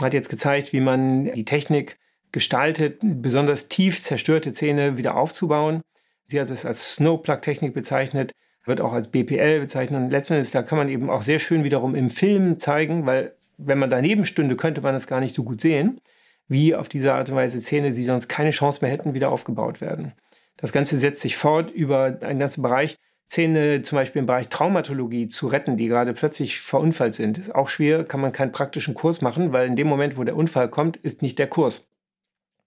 [0.00, 1.98] hat jetzt gezeigt, wie man die Technik
[2.32, 5.82] gestaltet, besonders tief zerstörte Zähne wieder aufzubauen.
[6.28, 8.32] Sie hat es als Snowplug-Technik bezeichnet,
[8.64, 10.00] wird auch als BPL bezeichnet.
[10.00, 13.78] Und letztendlich, da kann man eben auch sehr schön wiederum im Film zeigen, weil wenn
[13.78, 16.00] man daneben stünde, könnte man es gar nicht so gut sehen,
[16.46, 19.80] wie auf diese Art und Weise Zähne, die sonst keine Chance mehr hätten, wieder aufgebaut
[19.80, 20.12] werden.
[20.60, 22.96] Das Ganze setzt sich fort über einen ganzen Bereich.
[23.26, 27.68] Zähne zum Beispiel im Bereich Traumatologie zu retten, die gerade plötzlich verunfallt sind, ist auch
[27.68, 30.96] schwer, kann man keinen praktischen Kurs machen, weil in dem Moment, wo der Unfall kommt,
[30.96, 31.86] ist nicht der Kurs.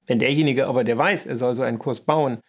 [0.07, 2.39] Wenn derjenige aber, der weiß, er soll so einen Kurs bauen,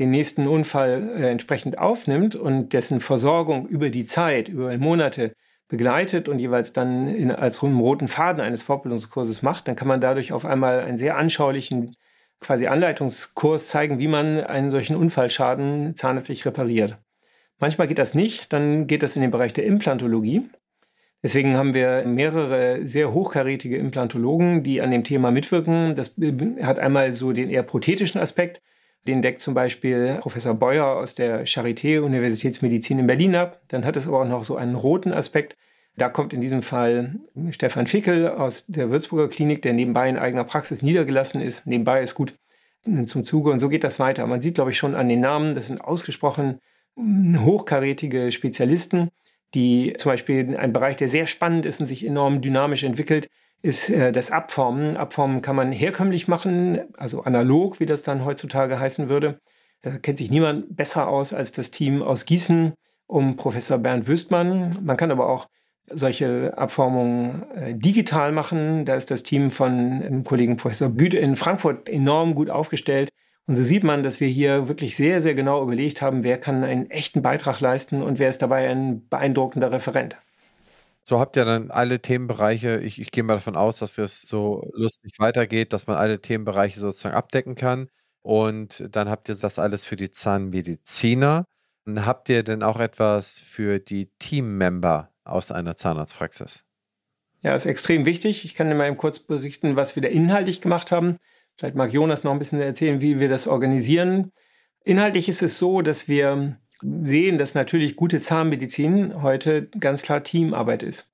[0.00, 5.34] den nächsten Unfall äh, entsprechend aufnimmt und dessen Versorgung über die Zeit, über Monate
[5.68, 10.32] begleitet und jeweils dann in, als roten Faden eines Fortbildungskurses macht, dann kann man dadurch
[10.32, 11.96] auf einmal einen sehr anschaulichen
[12.40, 16.98] quasi Anleitungskurs zeigen, wie man einen solchen Unfallschaden zahnärztlich repariert.
[17.58, 20.48] Manchmal geht das nicht, dann geht das in den Bereich der Implantologie.
[21.22, 25.94] Deswegen haben wir mehrere sehr hochkarätige Implantologen, die an dem Thema mitwirken.
[25.94, 26.14] Das
[26.62, 28.62] hat einmal so den eher prothetischen Aspekt.
[29.06, 33.60] Den deckt zum Beispiel Professor Beuer aus der Charité Universitätsmedizin in Berlin ab.
[33.68, 35.56] Dann hat es aber auch noch so einen roten Aspekt.
[35.96, 37.16] Da kommt in diesem Fall
[37.50, 41.66] Stefan Fickel aus der Würzburger Klinik, der nebenbei in eigener Praxis niedergelassen ist.
[41.66, 42.34] Nebenbei ist gut
[43.04, 44.26] zum Zuge und so geht das weiter.
[44.26, 46.60] Man sieht, glaube ich, schon an den Namen, das sind ausgesprochen
[46.96, 49.10] hochkarätige Spezialisten,
[49.54, 53.28] die zum Beispiel ein Bereich, der sehr spannend ist und sich enorm dynamisch entwickelt,
[53.62, 54.96] ist äh, das Abformen.
[54.96, 59.40] Abformen kann man herkömmlich machen, also analog, wie das dann heutzutage heißen würde.
[59.82, 62.74] Da kennt sich niemand besser aus als das Team aus Gießen
[63.06, 64.78] um Professor Bernd Wüstmann.
[64.82, 65.48] Man kann aber auch
[65.92, 68.84] solche Abformungen äh, digital machen.
[68.84, 73.10] Da ist das Team von dem Kollegen Professor Güte in Frankfurt enorm gut aufgestellt.
[73.46, 76.62] Und so sieht man, dass wir hier wirklich sehr, sehr genau überlegt haben, wer kann
[76.62, 80.16] einen echten Beitrag leisten und wer ist dabei ein beeindruckender Referent.
[81.02, 84.62] So habt ihr dann alle Themenbereiche, ich, ich gehe mal davon aus, dass es so
[84.72, 87.88] lustig weitergeht, dass man alle Themenbereiche sozusagen abdecken kann.
[88.22, 91.44] Und dann habt ihr das alles für die Zahnmediziner.
[91.96, 96.64] Habt ihr denn auch etwas für die Teammember aus einer Zahnarztpraxis?
[97.42, 98.44] Ja, ist extrem wichtig.
[98.44, 101.16] Ich kann dir mal eben kurz berichten, was wir da inhaltlich gemacht haben.
[101.56, 104.32] Vielleicht mag Jonas noch ein bisschen erzählen, wie wir das organisieren.
[104.84, 110.82] Inhaltlich ist es so, dass wir sehen, dass natürlich gute Zahnmedizin heute ganz klar Teamarbeit
[110.82, 111.10] ist.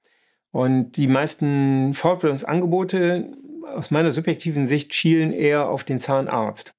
[0.52, 3.32] Und die meisten Fortbildungsangebote
[3.66, 6.75] aus meiner subjektiven Sicht schielen eher auf den Zahnarzt.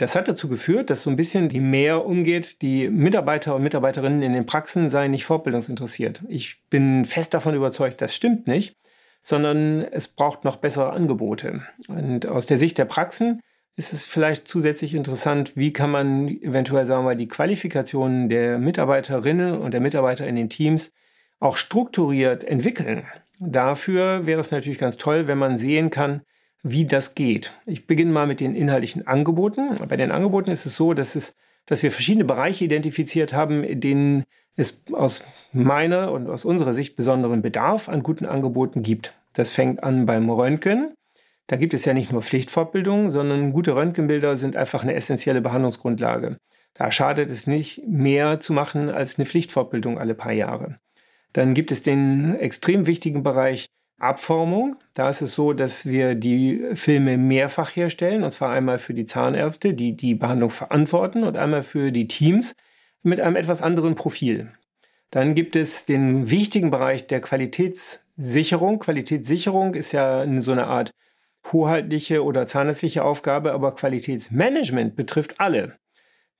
[0.00, 4.22] Das hat dazu geführt, dass so ein bisschen die mehr umgeht, die Mitarbeiter und Mitarbeiterinnen
[4.22, 6.22] in den Praxen seien nicht fortbildungsinteressiert.
[6.26, 8.78] Ich bin fest davon überzeugt, das stimmt nicht,
[9.22, 11.64] sondern es braucht noch bessere Angebote.
[11.88, 13.42] Und aus der Sicht der Praxen
[13.76, 18.58] ist es vielleicht zusätzlich interessant, wie kann man eventuell, sagen wir mal, die Qualifikationen der
[18.58, 20.94] Mitarbeiterinnen und der Mitarbeiter in den Teams
[21.40, 23.04] auch strukturiert entwickeln.
[23.38, 26.22] Dafür wäre es natürlich ganz toll, wenn man sehen kann,
[26.62, 27.54] wie das geht.
[27.66, 29.76] Ich beginne mal mit den inhaltlichen Angeboten.
[29.88, 33.80] Bei den Angeboten ist es so, dass, es, dass wir verschiedene Bereiche identifiziert haben, in
[33.80, 34.24] denen
[34.56, 39.14] es aus meiner und aus unserer Sicht besonderen Bedarf an guten Angeboten gibt.
[39.32, 40.94] Das fängt an beim Röntgen.
[41.46, 46.38] Da gibt es ja nicht nur Pflichtfortbildungen, sondern gute Röntgenbilder sind einfach eine essentielle Behandlungsgrundlage.
[46.74, 50.78] Da schadet es nicht, mehr zu machen als eine Pflichtfortbildung alle paar Jahre.
[51.32, 53.68] Dann gibt es den extrem wichtigen Bereich
[54.00, 54.76] Abformung.
[54.94, 59.04] Da ist es so, dass wir die Filme mehrfach herstellen, und zwar einmal für die
[59.04, 62.56] Zahnärzte, die die Behandlung verantworten, und einmal für die Teams
[63.02, 64.52] mit einem etwas anderen Profil.
[65.10, 68.78] Dann gibt es den wichtigen Bereich der Qualitätssicherung.
[68.78, 70.92] Qualitätssicherung ist ja so eine Art
[71.52, 75.78] hoheitliche oder zahnärztliche Aufgabe, aber Qualitätsmanagement betrifft alle.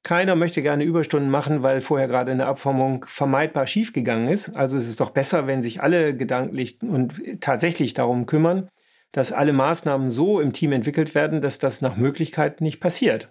[0.02, 4.56] Keiner möchte gerne Überstunden machen, weil vorher gerade eine Abformung vermeidbar schiefgegangen ist.
[4.56, 8.70] Also es ist doch besser, wenn sich alle gedanklich und tatsächlich darum kümmern,
[9.12, 13.30] dass alle Maßnahmen so im Team entwickelt werden, dass das nach Möglichkeit nicht passiert.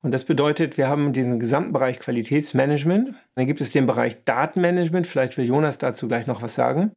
[0.00, 3.14] Und das bedeutet, wir haben diesen gesamten Bereich Qualitätsmanagement.
[3.34, 5.06] Dann gibt es den Bereich Datenmanagement.
[5.06, 6.92] Vielleicht will Jonas dazu gleich noch was sagen.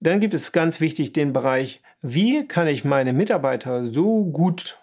[0.00, 4.78] Dann gibt es ganz wichtig den Bereich, wie kann ich meine Mitarbeiter so gut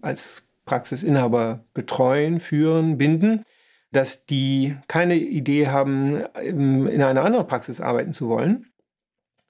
[0.00, 3.44] als Praxisinhaber betreuen, führen, binden,
[3.92, 8.66] dass die keine Idee haben, in einer anderen Praxis arbeiten zu wollen.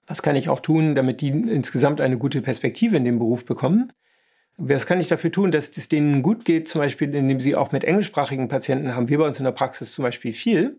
[0.07, 3.93] Was kann ich auch tun, damit die insgesamt eine gute Perspektive in dem Beruf bekommen?
[4.57, 7.73] Was kann ich dafür tun, dass es denen gut geht, zum Beispiel, indem sie auch
[7.73, 10.79] mit englischsprachigen Patienten haben, wir bei uns in der Praxis zum Beispiel viel,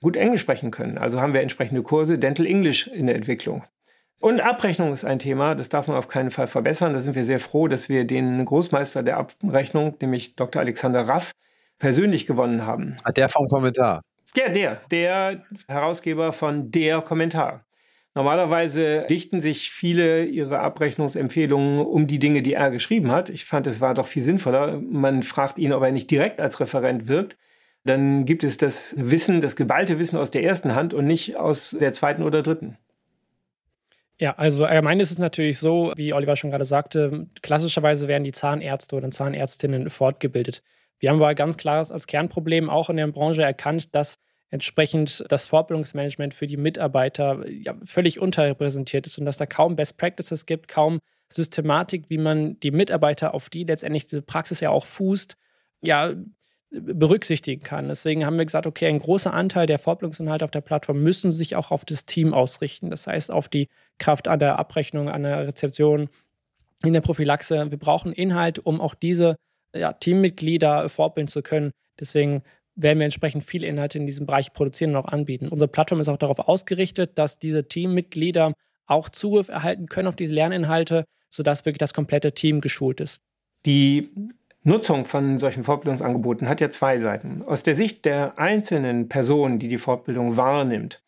[0.00, 0.96] gut Englisch sprechen können.
[0.96, 3.64] Also haben wir entsprechende Kurse Dental English in der Entwicklung.
[4.20, 6.92] Und Abrechnung ist ein Thema, das darf man auf keinen Fall verbessern.
[6.92, 10.60] Da sind wir sehr froh, dass wir den Großmeister der Abrechnung, nämlich Dr.
[10.60, 11.32] Alexander Raff,
[11.78, 12.98] persönlich gewonnen haben.
[13.16, 14.02] Der vom Kommentar.
[14.36, 17.64] Ja, der, der Herausgeber von der Kommentar.
[18.14, 23.30] Normalerweise dichten sich viele ihre Abrechnungsempfehlungen um die Dinge, die er geschrieben hat.
[23.30, 24.80] Ich fand, es war doch viel sinnvoller.
[24.80, 27.38] Man fragt ihn, ob er nicht direkt als Referent wirkt.
[27.84, 31.70] Dann gibt es das Wissen, das geballte Wissen aus der ersten Hand und nicht aus
[31.70, 32.76] der zweiten oder dritten.
[34.20, 38.32] Ja, also allgemein ist es natürlich so, wie Oliver schon gerade sagte, klassischerweise werden die
[38.32, 40.62] Zahnärzte oder Zahnärztinnen fortgebildet.
[40.98, 44.18] Wir haben aber ganz klar als Kernproblem auch in der Branche erkannt, dass
[44.50, 49.96] entsprechend das Fortbildungsmanagement für die Mitarbeiter ja, völlig unterrepräsentiert ist und dass da kaum Best
[49.96, 50.98] Practices gibt, kaum
[51.32, 55.38] Systematik, wie man die Mitarbeiter, auf die letztendlich diese Praxis ja auch fußt,
[55.80, 56.12] ja,
[56.70, 57.88] berücksichtigen kann.
[57.88, 61.56] Deswegen haben wir gesagt, okay, ein großer Anteil der Fortbildungsinhalte auf der Plattform müssen sich
[61.56, 62.90] auch auf das Team ausrichten.
[62.90, 66.08] Das heißt, auf die Kraft an der Abrechnung, an der Rezeption,
[66.84, 67.70] in der Prophylaxe.
[67.70, 69.36] Wir brauchen Inhalt, um auch diese
[69.74, 71.72] ja, Teammitglieder fortbilden zu können.
[71.98, 72.42] Deswegen
[72.76, 75.48] werden wir entsprechend viele Inhalte in diesem Bereich produzieren und auch anbieten.
[75.48, 78.54] Unsere Plattform ist auch darauf ausgerichtet, dass diese Teammitglieder
[78.86, 83.20] auch Zugriff erhalten können auf diese Lerninhalte, sodass wirklich das komplette Team geschult ist.
[83.66, 84.10] Die
[84.62, 87.42] Nutzung von solchen Fortbildungsangeboten hat ja zwei Seiten.
[87.46, 91.02] Aus der Sicht der einzelnen Person, die die Fortbildung wahrnimmt,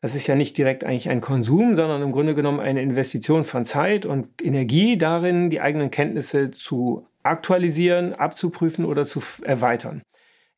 [0.00, 3.64] das ist ja nicht direkt eigentlich ein Konsum, sondern im Grunde genommen eine Investition von
[3.64, 10.02] Zeit und Energie darin, die eigenen Kenntnisse zu aktualisieren, abzuprüfen oder zu erweitern.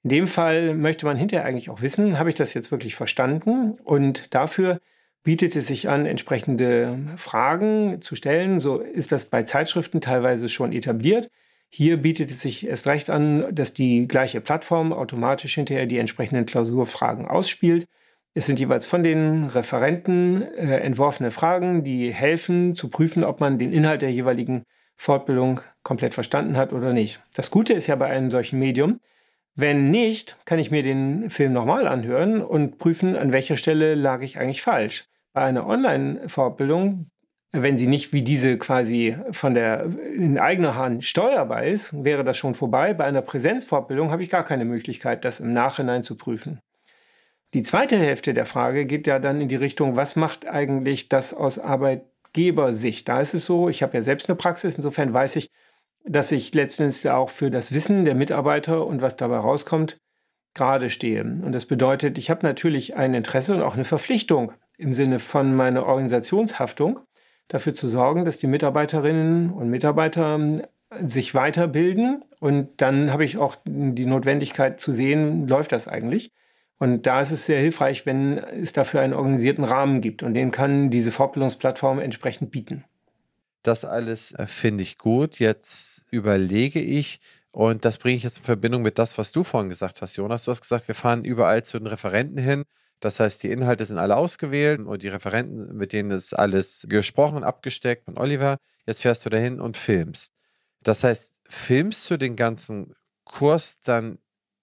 [0.03, 3.79] In dem Fall möchte man hinterher eigentlich auch wissen, habe ich das jetzt wirklich verstanden?
[3.85, 4.79] Und dafür
[5.23, 8.61] bietet es sich an, entsprechende Fragen zu stellen.
[8.61, 11.31] So ist das bei Zeitschriften teilweise schon etabliert.
[11.73, 16.45] Hier bietet es sich erst recht an, dass die gleiche Plattform automatisch hinterher die entsprechenden
[16.45, 17.87] Klausurfragen ausspielt.
[18.35, 23.59] Es sind jeweils von den Referenten äh, entworfene Fragen, die helfen zu prüfen, ob man
[23.59, 24.65] den Inhalt der jeweiligen
[24.97, 27.23] Fortbildung komplett verstanden hat oder nicht.
[27.35, 29.01] Das Gute ist ja bei einem solchen Medium,
[29.55, 34.23] wenn nicht, kann ich mir den Film nochmal anhören und prüfen, an welcher Stelle lag
[34.23, 35.07] ich eigentlich falsch.
[35.33, 37.11] Bei einer Online-Fortbildung
[37.53, 42.39] wenn sie nicht wie diese quasi von der in eigener Hand steuerbar ist, wäre das
[42.39, 42.95] schon vorbei.
[42.95, 46.61] Bei einer Präsenzfortbildung habe ich gar keine Möglichkeit, das im Nachhinein zu prüfen.
[47.53, 51.35] Die zweite Hälfte der Frage geht ja dann in die Richtung, was macht eigentlich das
[51.35, 53.09] aus Arbeitgebersicht?
[53.09, 55.51] Da ist es so, ich habe ja selbst eine Praxis, insofern weiß ich,
[56.05, 59.99] dass ich letztendlich auch für das Wissen der Mitarbeiter und was dabei rauskommt,
[60.55, 61.23] gerade stehe.
[61.23, 65.55] Und das bedeutet, ich habe natürlich ein Interesse und auch eine Verpflichtung im Sinne von
[65.55, 67.01] meiner Organisationshaftung,
[67.51, 70.63] dafür zu sorgen, dass die Mitarbeiterinnen und Mitarbeiter ähm,
[71.05, 72.25] sich weiterbilden.
[72.39, 76.33] Und dann habe ich auch die Notwendigkeit zu sehen, läuft das eigentlich.
[76.79, 80.23] Und da ist es sehr hilfreich, wenn es dafür einen organisierten Rahmen gibt.
[80.23, 82.85] Und den kann diese Fortbildungsplattform entsprechend bieten.
[83.63, 85.39] Das alles äh, finde ich gut.
[85.39, 87.21] Jetzt überlege ich,
[87.53, 90.45] und das bringe ich jetzt in Verbindung mit das, was du vorhin gesagt hast, Jonas.
[90.45, 92.65] Du hast gesagt, wir fahren überall zu den Referenten hin
[93.01, 97.45] das heißt, die Inhalte sind alle ausgewählt und die Referenten, mit denen ist alles gesprochen,
[97.45, 98.59] abgesteckt von Oliver.
[98.87, 100.35] Jetzt fährst du dahin und filmst.
[100.83, 104.19] Das heißt, filmst du den ganzen Kurs dann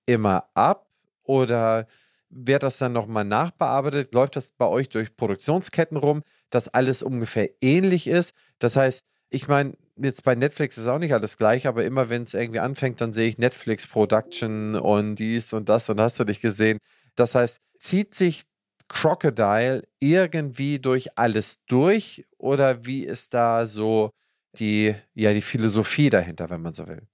[0.05, 0.87] immer ab
[1.23, 1.87] oder
[2.29, 4.13] wird das dann nochmal nachbearbeitet?
[4.13, 8.33] Läuft das bei euch durch Produktionsketten rum, dass alles ungefähr ähnlich ist?
[8.59, 12.23] Das heißt, ich meine, jetzt bei Netflix ist auch nicht alles gleich, aber immer wenn
[12.23, 16.23] es irgendwie anfängt, dann sehe ich Netflix Production und dies und das und hast du
[16.23, 16.79] dich gesehen.
[17.17, 18.43] Das heißt, zieht sich
[18.87, 24.11] Crocodile irgendwie durch alles durch oder wie ist da so
[24.57, 27.07] die, ja, die Philosophie dahinter, wenn man so will?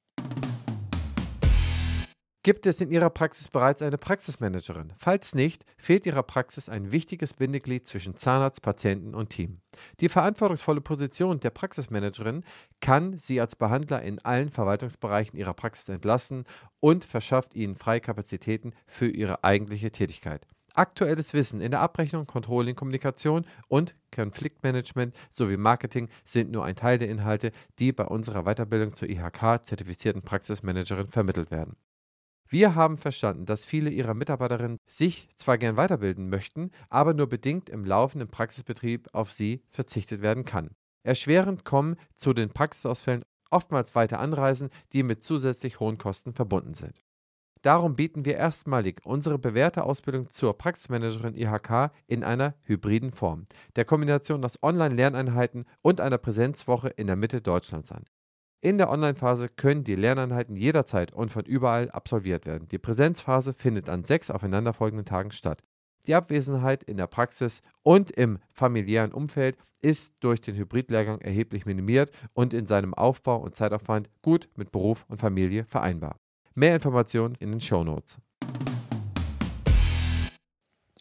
[2.46, 4.92] Gibt es in Ihrer Praxis bereits eine Praxismanagerin?
[4.98, 9.62] Falls nicht, fehlt Ihrer Praxis ein wichtiges Bindeglied zwischen Zahnarzt, Patienten und Team.
[10.02, 12.44] Die verantwortungsvolle Position der Praxismanagerin
[12.82, 16.44] kann Sie als Behandler in allen Verwaltungsbereichen Ihrer Praxis entlassen
[16.82, 20.46] und verschafft Ihnen freie Kapazitäten für Ihre eigentliche Tätigkeit.
[20.74, 26.98] Aktuelles Wissen in der Abrechnung, Controlling, Kommunikation und Konfliktmanagement sowie Marketing sind nur ein Teil
[26.98, 31.78] der Inhalte, die bei unserer Weiterbildung zur IHK-zertifizierten Praxismanagerin vermittelt werden.
[32.54, 37.68] Wir haben verstanden, dass viele Ihrer Mitarbeiterinnen sich zwar gern weiterbilden möchten, aber nur bedingt
[37.68, 40.70] im laufenden Praxisbetrieb auf sie verzichtet werden kann.
[41.02, 47.04] Erschwerend kommen zu den Praxisausfällen oftmals weite Anreisen, die mit zusätzlich hohen Kosten verbunden sind.
[47.64, 53.86] Darum bieten wir erstmalig unsere bewährte Ausbildung zur Praxismanagerin IHK in einer hybriden Form, der
[53.86, 58.04] Kombination aus Online-Lerneinheiten und einer Präsenzwoche in der Mitte Deutschlands an.
[58.64, 62.70] In der Online-Phase können die Lerneinheiten jederzeit und von überall absolviert werden.
[62.70, 65.60] Die Präsenzphase findet an sechs aufeinanderfolgenden Tagen statt.
[66.08, 72.10] Die Abwesenheit in der Praxis und im familiären Umfeld ist durch den Hybridlehrgang erheblich minimiert
[72.32, 76.16] und in seinem Aufbau und Zeitaufwand gut mit Beruf und Familie vereinbar.
[76.56, 78.18] Mehr Informationen in den Show Notes.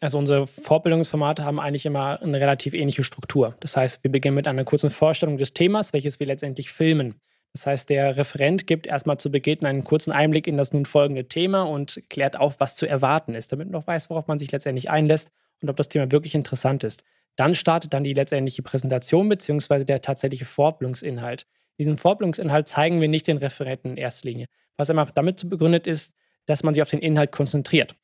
[0.01, 3.55] Also unsere Vorbildungsformate haben eigentlich immer eine relativ ähnliche Struktur.
[3.61, 7.15] Das heißt, wir beginnen mit einer kurzen Vorstellung des Themas, welches wir letztendlich filmen.
[7.53, 11.27] Das heißt, der Referent gibt erstmal zu Beginn einen kurzen Einblick in das nun folgende
[11.27, 14.51] Thema und klärt auf, was zu erwarten ist, damit man auch weiß, worauf man sich
[14.51, 17.03] letztendlich einlässt und ob das Thema wirklich interessant ist.
[17.35, 19.85] Dann startet dann die letztendliche Präsentation bzw.
[19.85, 21.45] der tatsächliche Vorbildungsinhalt.
[21.77, 26.13] Diesen Vorbildungsinhalt zeigen wir nicht den Referenten in erster Linie was einfach damit begründet ist,
[26.45, 27.95] dass man sich auf den Inhalt konzentriert.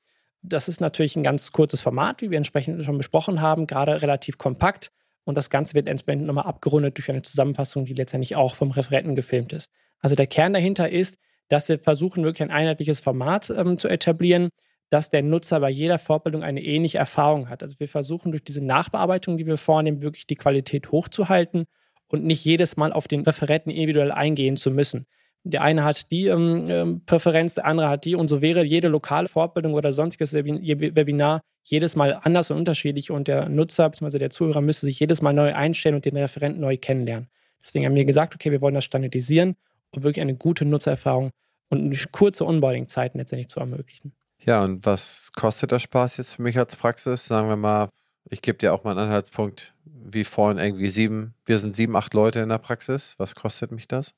[0.41, 4.37] Das ist natürlich ein ganz kurzes Format, wie wir entsprechend schon besprochen haben, gerade relativ
[4.37, 4.91] kompakt.
[5.29, 9.15] Und das Ganze wird entsprechend nochmal abgerundet durch eine Zusammenfassung, die letztendlich auch vom Referenten
[9.15, 9.69] gefilmt ist.
[9.99, 14.49] Also der Kern dahinter ist, dass wir versuchen, wirklich ein einheitliches Format ähm, zu etablieren,
[14.89, 17.61] dass der Nutzer bei jeder Fortbildung eine ähnliche Erfahrung hat.
[17.61, 21.65] Also wir versuchen durch diese Nachbearbeitung, die wir vornehmen, wirklich die Qualität hochzuhalten
[22.07, 25.05] und nicht jedes Mal auf den Referenten individuell eingehen zu müssen.
[25.43, 28.15] Der eine hat die ähm, ähm, Präferenz, der andere hat die.
[28.15, 33.11] Und so wäre jede lokale Fortbildung oder sonstiges Webinar jedes Mal anders und unterschiedlich.
[33.11, 34.17] Und der Nutzer bzw.
[34.17, 37.27] der Zuhörer müsste sich jedes Mal neu einstellen und den Referenten neu kennenlernen.
[37.61, 39.55] Deswegen haben wir gesagt, okay, wir wollen das standardisieren
[39.91, 41.31] und wirklich eine gute Nutzererfahrung
[41.69, 44.13] und eine kurze Onboarding-Zeiten letztendlich zu ermöglichen.
[44.39, 47.25] Ja, und was kostet der Spaß jetzt für mich als Praxis?
[47.25, 47.89] Sagen wir mal,
[48.29, 52.13] ich gebe dir auch mal einen Anhaltspunkt, wie vorhin irgendwie sieben, wir sind sieben, acht
[52.13, 53.15] Leute in der Praxis.
[53.17, 54.13] Was kostet mich das?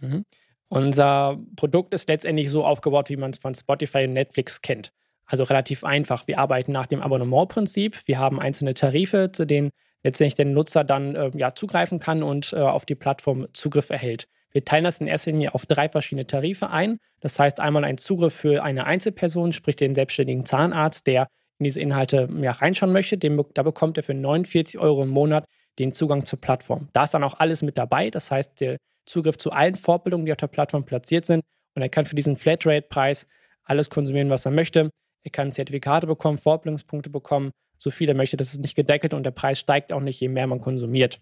[0.00, 0.24] Mhm.
[0.68, 4.92] Unser Produkt ist letztendlich so aufgebaut, wie man es von Spotify und Netflix kennt.
[5.26, 6.26] Also relativ einfach.
[6.26, 8.06] Wir arbeiten nach dem Abonnementprinzip.
[8.06, 9.70] Wir haben einzelne Tarife, zu denen
[10.02, 14.28] letztendlich der Nutzer dann äh, ja, zugreifen kann und äh, auf die Plattform Zugriff erhält.
[14.52, 16.98] Wir teilen das in erster Linie auf drei verschiedene Tarife ein.
[17.20, 21.26] Das heißt einmal ein Zugriff für eine Einzelperson, sprich den selbstständigen Zahnarzt, der
[21.58, 23.18] in diese Inhalte ja, reinschauen möchte.
[23.18, 25.46] Den, da bekommt er für 49 Euro im Monat
[25.80, 26.88] den Zugang zur Plattform.
[26.92, 28.10] Da ist dann auch alles mit dabei.
[28.10, 31.42] Das heißt, der Zugriff zu allen Fortbildungen, die auf der Plattform platziert sind.
[31.74, 33.26] Und er kann für diesen Flatrate-Preis
[33.64, 34.90] alles konsumieren, was er möchte.
[35.24, 38.36] Er kann Zertifikate bekommen, Fortbildungspunkte bekommen, so viel er möchte.
[38.36, 41.18] Das ist nicht gedeckelt und der Preis steigt auch nicht, je mehr man konsumiert.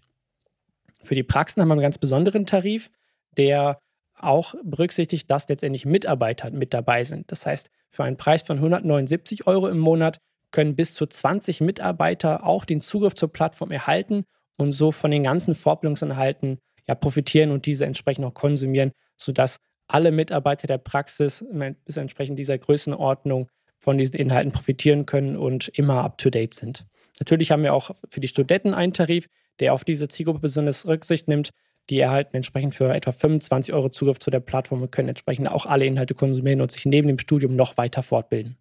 [1.03, 2.91] Für die Praxen haben wir einen ganz besonderen Tarif,
[3.37, 3.79] der
[4.19, 7.31] auch berücksichtigt, dass letztendlich Mitarbeiter mit dabei sind.
[7.33, 10.19] Das heißt, für einen Preis von 179 Euro im Monat
[10.51, 14.25] können bis zu 20 Mitarbeiter auch den Zugriff zur Plattform erhalten
[14.57, 19.57] und so von den ganzen Fortbildungsinhalten ja, profitieren und diese entsprechend auch konsumieren, sodass
[19.89, 21.45] alle Mitarbeiter der Praxis
[21.85, 23.49] bis entsprechend dieser Größenordnung
[23.83, 26.87] von diesen Inhalten profitieren können und immer up-to-date sind.
[27.19, 31.27] Natürlich haben wir auch für die Studenten einen Tarif, der auf diese Zielgruppe besonders Rücksicht
[31.29, 31.51] nimmt.
[31.91, 35.67] Die erhalten entsprechend für etwa 25 Euro Zugriff zu der Plattform und können entsprechend auch
[35.67, 38.57] alle Inhalte konsumieren und sich neben dem Studium noch weiter fortbilden.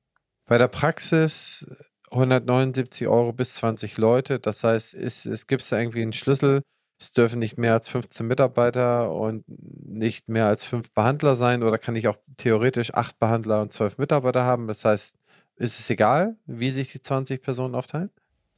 [0.48, 1.68] Bei der Praxis
[2.10, 6.62] 179 Euro bis 20 Leute, das heißt, es, es gibt da irgendwie einen Schlüssel,
[7.02, 11.80] es dürfen nicht mehr als 15 Mitarbeiter und nicht mehr als fünf Behandler sein oder
[11.80, 14.68] kann ich auch theoretisch acht Behandler und zwölf Mitarbeiter haben?
[14.68, 15.16] Das heißt,
[15.62, 18.10] ist es egal, wie sich die 20 Personen aufteilen?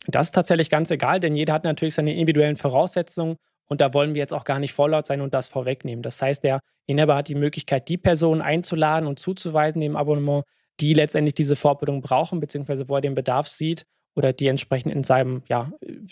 [0.07, 3.37] Das ist tatsächlich ganz egal, denn jeder hat natürlich seine individuellen Voraussetzungen
[3.67, 6.03] und da wollen wir jetzt auch gar nicht vorlaut sein und das vorwegnehmen.
[6.03, 10.43] Das heißt, der Inhaber hat die Möglichkeit, die Personen einzuladen und zuzuweisen im Abonnement,
[10.79, 13.85] die letztendlich diese Fortbildung brauchen, beziehungsweise wo er den Bedarf sieht
[14.15, 15.71] oder die entsprechend in seinem, ja,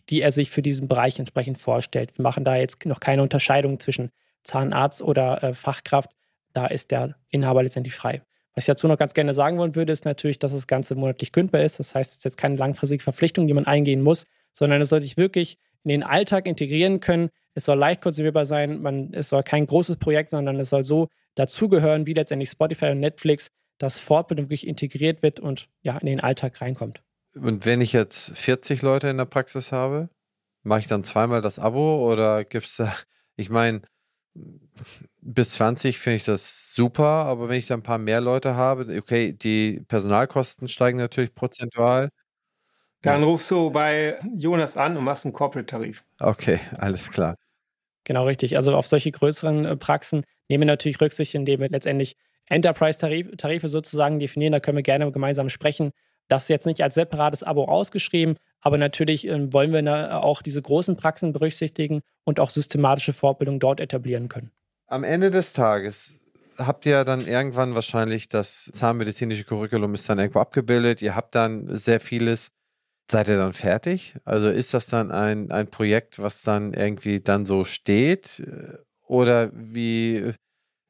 [0.09, 2.17] die er sich für diesen Bereich entsprechend vorstellt.
[2.17, 4.11] Wir machen da jetzt noch keine Unterscheidung zwischen
[4.43, 6.11] Zahnarzt oder äh, Fachkraft.
[6.53, 8.21] Da ist der Inhaber letztendlich frei.
[8.53, 11.31] Was ich dazu noch ganz gerne sagen wollen würde, ist natürlich, dass das Ganze monatlich
[11.31, 11.79] kündbar ist.
[11.79, 15.01] Das heißt, es ist jetzt keine langfristige Verpflichtung, die man eingehen muss, sondern es soll
[15.01, 17.29] sich wirklich in den Alltag integrieren können.
[17.53, 18.81] Es soll leicht konsumierbar sein.
[18.81, 22.99] Man, es soll kein großes Projekt, sondern es soll so dazugehören, wie letztendlich Spotify und
[22.99, 27.01] Netflix, dass Fortbildung wirklich integriert wird und ja in den Alltag reinkommt.
[27.33, 30.09] Und wenn ich jetzt 40 Leute in der Praxis habe,
[30.63, 32.93] mache ich dann zweimal das Abo oder gibt es da,
[33.37, 33.81] ich meine,
[35.21, 38.97] bis 20 finde ich das super, aber wenn ich da ein paar mehr Leute habe,
[38.97, 42.09] okay, die Personalkosten steigen natürlich prozentual.
[43.01, 46.03] Dann rufst du bei Jonas an und machst einen Corporate-Tarif.
[46.19, 47.36] Okay, alles klar.
[48.03, 48.57] Genau richtig.
[48.57, 52.15] Also auf solche größeren äh, Praxen nehmen wir natürlich Rücksicht, indem wir letztendlich
[52.47, 54.51] Enterprise-Tarife sozusagen definieren.
[54.51, 55.91] Da können wir gerne gemeinsam sprechen.
[56.28, 60.95] Das jetzt nicht als separates Abo ausgeschrieben, aber natürlich äh, wollen wir auch diese großen
[60.95, 64.51] Praxen berücksichtigen und auch systematische Fortbildung dort etablieren können.
[64.88, 66.13] Am Ende des Tages
[66.57, 71.01] habt ihr dann irgendwann wahrscheinlich das zahnmedizinische Curriculum ist dann irgendwo abgebildet.
[71.01, 72.49] Ihr habt dann sehr vieles.
[73.09, 74.15] Seid ihr dann fertig?
[74.24, 78.41] Also ist das dann ein, ein Projekt, was dann irgendwie dann so steht?
[79.05, 80.32] Oder wie,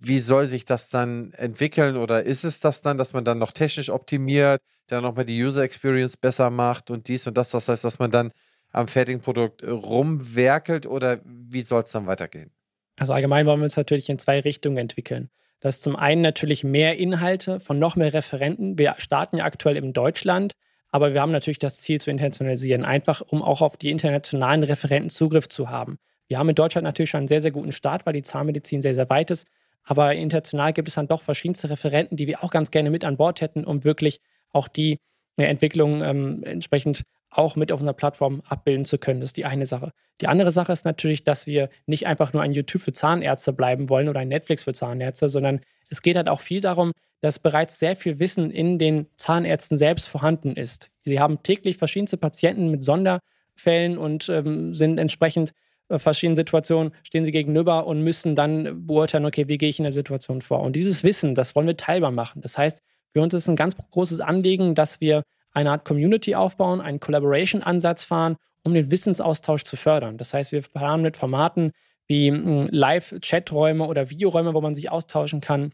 [0.04, 1.96] wie soll sich das dann entwickeln?
[1.96, 5.62] Oder ist es das dann, dass man dann noch technisch optimiert, dann nochmal die User
[5.62, 7.52] Experience besser macht und dies und das?
[7.52, 8.32] Das heißt, dass man dann
[8.72, 12.52] am fertigen Produkt rumwerkelt oder wie soll es dann weitergehen?
[12.98, 15.30] Also allgemein wollen wir uns natürlich in zwei Richtungen entwickeln.
[15.60, 18.80] Das ist zum einen natürlich mehr Inhalte von noch mehr Referenten.
[18.80, 20.54] Wir starten ja aktuell in Deutschland,
[20.90, 25.12] aber wir haben natürlich das Ziel zu internationalisieren, einfach um auch auf die internationalen Referenten
[25.12, 26.00] Zugriff zu haben.
[26.28, 28.96] Wir haben in Deutschland natürlich schon einen sehr, sehr guten Start, weil die Zahnmedizin sehr,
[28.96, 29.48] sehr weit ist.
[29.84, 33.18] Aber international gibt es dann doch verschiedenste Referenten, die wir auch ganz gerne mit an
[33.18, 34.22] Bord hätten, um wirklich
[34.52, 35.00] auch die
[35.38, 39.22] äh, Entwicklung ähm, entsprechend auch mit auf unserer Plattform abbilden zu können.
[39.22, 39.94] Das ist die eine Sache.
[40.20, 43.90] Die andere Sache ist natürlich, dass wir nicht einfach nur ein YouTube für Zahnärzte bleiben
[43.90, 47.80] wollen oder ein Netflix für Zahnärzte, sondern es geht halt auch viel darum, dass bereits
[47.80, 50.90] sehr viel Wissen in den Zahnärzten selbst vorhanden ist.
[50.98, 55.54] Sie haben täglich verschiedenste Patienten mit Sonderfällen und ähm, sind entsprechend
[56.00, 59.92] verschiedenen Situationen stehen sie gegenüber und müssen dann beurteilen, okay, wie gehe ich in der
[59.92, 60.62] Situation vor?
[60.62, 62.42] Und dieses Wissen, das wollen wir teilbar machen.
[62.42, 62.82] Das heißt,
[63.14, 68.04] für uns ist ein ganz großes Anliegen, dass wir eine Art Community aufbauen, einen Collaboration-Ansatz
[68.04, 70.18] fahren, um den Wissensaustausch zu fördern.
[70.18, 71.72] Das heißt, wir planen mit Formaten
[72.08, 75.74] wie hm, Live-Chaträume oder Videoräume, wo man sich austauschen kann,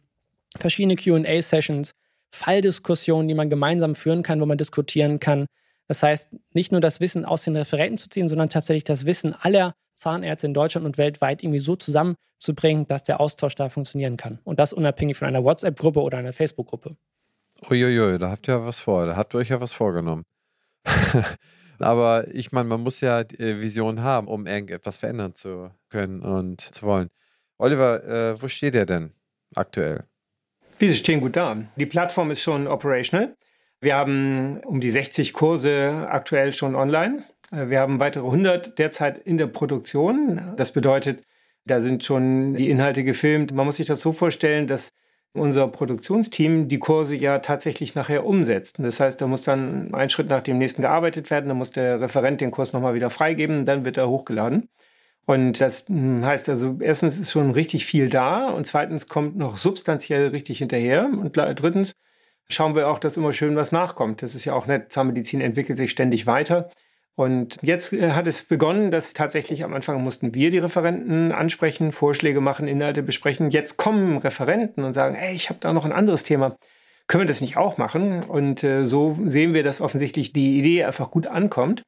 [0.60, 1.92] verschiedene QA-Sessions,
[2.32, 5.46] Falldiskussionen, die man gemeinsam führen kann, wo man diskutieren kann.
[5.88, 9.34] Das heißt, nicht nur das Wissen aus den Referenten zu ziehen, sondern tatsächlich das Wissen
[9.34, 14.40] aller Zahnärzte in Deutschland und weltweit irgendwie so zusammenzubringen, dass der Austausch da funktionieren kann.
[14.44, 16.96] Und das unabhängig von einer WhatsApp-Gruppe oder einer Facebook-Gruppe.
[17.70, 20.24] Uiuiui, da habt ihr ja was vor, da habt ihr euch ja was vorgenommen.
[21.80, 26.62] Aber ich meine, man muss ja äh, Vision haben, um irgendetwas verändern zu können und
[26.62, 27.10] zu wollen.
[27.58, 29.14] Oliver, äh, wo steht ihr denn
[29.56, 30.06] aktuell?
[30.80, 31.58] Wir stehen gut da.
[31.76, 33.36] Die Plattform ist schon operational.
[33.80, 37.24] Wir haben um die 60 Kurse aktuell schon online.
[37.52, 40.54] Äh, wir haben weitere 100 derzeit in der Produktion.
[40.58, 41.24] Das bedeutet,
[41.66, 43.54] da sind schon die Inhalte gefilmt.
[43.54, 44.94] Man muss sich das so vorstellen, dass
[45.34, 48.78] unser Produktionsteam die Kurse ja tatsächlich nachher umsetzt.
[48.80, 52.02] Das heißt, da muss dann ein Schritt nach dem nächsten gearbeitet werden, dann muss der
[52.02, 54.70] Referent den Kurs nochmal wieder freigeben, dann wird er hochgeladen.
[55.26, 59.58] Und das hm, heißt also, erstens ist schon richtig viel da und zweitens kommt noch
[59.58, 61.94] substanziell richtig hinterher und drittens
[62.50, 64.22] schauen wir auch, dass immer schön was nachkommt.
[64.22, 64.92] Das ist ja auch nett.
[64.94, 66.70] Zahnmedizin entwickelt sich ständig weiter.
[67.18, 71.92] Und jetzt äh, hat es begonnen, dass tatsächlich am Anfang mussten wir die Referenten ansprechen,
[71.92, 73.50] Vorschläge machen, Inhalte besprechen.
[73.50, 76.58] Jetzt kommen Referenten und sagen, hey, ich habe da noch ein anderes Thema.
[77.08, 78.24] Können wir das nicht auch machen?
[78.24, 81.82] Und äh, so sehen wir, dass offensichtlich die Idee einfach gut ankommt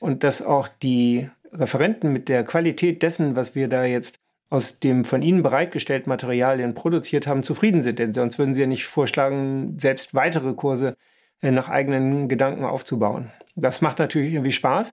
[0.00, 4.16] und dass auch die Referenten mit der Qualität dessen, was wir da jetzt
[4.50, 7.98] aus dem von ihnen bereitgestellten Materialien produziert haben, zufrieden sind.
[8.00, 10.94] Denn sonst würden sie ja nicht vorschlagen, selbst weitere Kurse
[11.40, 13.32] äh, nach eigenen Gedanken aufzubauen.
[13.54, 14.90] Das macht natürlich irgendwie Spaß.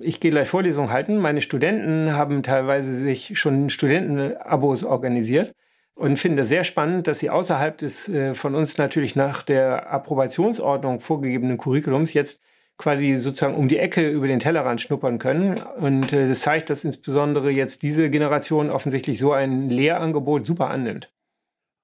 [0.00, 1.18] Ich gehe gleich Vorlesungen halten.
[1.18, 5.54] Meine Studenten haben teilweise sich schon Studentenabos organisiert
[5.94, 9.90] und finden das sehr spannend, dass sie außerhalb des äh, von uns natürlich nach der
[9.90, 12.42] Approbationsordnung vorgegebenen Curriculums jetzt
[12.76, 15.60] quasi sozusagen um die Ecke über den Tellerrand schnuppern können.
[15.60, 21.10] Und äh, das zeigt, dass insbesondere jetzt diese Generation offensichtlich so ein Lehrangebot super annimmt.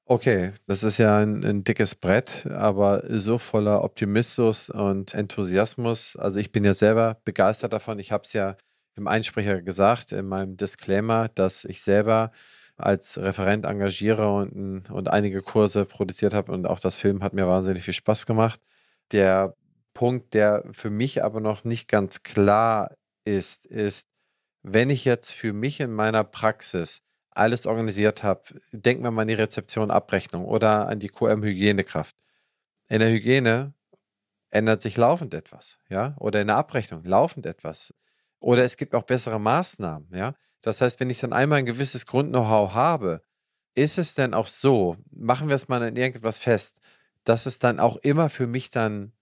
[0.06, 6.14] Okay, das ist ja ein, ein, dickes Brett, aber so voller Optimismus und Enthusiasmus.
[6.16, 7.98] Also ich bin ja selber begeistert davon.
[7.98, 8.58] Ich habe es ja
[8.96, 12.32] im Einsprecher gesagt, in meinem Disclaimer, dass ich selber
[12.76, 17.46] als Referent engagiere und, und einige Kurse produziert habe und auch das Film hat mir
[17.48, 18.60] wahnsinnig viel Spaß gemacht.
[19.12, 19.56] Der
[19.94, 22.94] Punkt, der für mich aber noch nicht ganz klar
[23.24, 24.08] ist, ist,
[24.62, 27.00] wenn ich jetzt für mich in meiner Praxis
[27.34, 32.16] alles organisiert habe, denken wir mal an die Rezeption-Abrechnung oder an die QM-Hygienekraft.
[32.88, 33.74] In der Hygiene
[34.50, 37.92] ändert sich laufend etwas, ja, oder in der Abrechnung laufend etwas.
[38.38, 40.34] Oder es gibt auch bessere Maßnahmen, ja.
[40.60, 43.22] Das heißt, wenn ich dann einmal ein gewisses Grund-Know-how habe,
[43.74, 46.78] ist es denn auch so, machen wir es mal in irgendetwas fest,
[47.24, 49.12] dass es dann auch immer für mich dann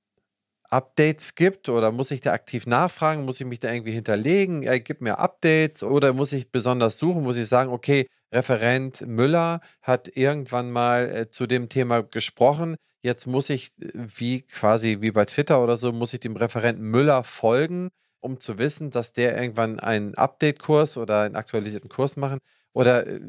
[0.73, 3.25] Updates gibt oder muss ich da aktiv nachfragen?
[3.25, 4.63] Muss ich mich da irgendwie hinterlegen?
[4.63, 7.23] Er gibt mir Updates oder muss ich besonders suchen?
[7.25, 12.77] Muss ich sagen, okay, Referent Müller hat irgendwann mal äh, zu dem Thema gesprochen.
[13.03, 16.85] Jetzt muss ich, äh, wie quasi wie bei Twitter oder so, muss ich dem Referenten
[16.85, 22.39] Müller folgen, um zu wissen, dass der irgendwann einen Update-Kurs oder einen aktualisierten Kurs machen?
[22.73, 23.21] Oder äh,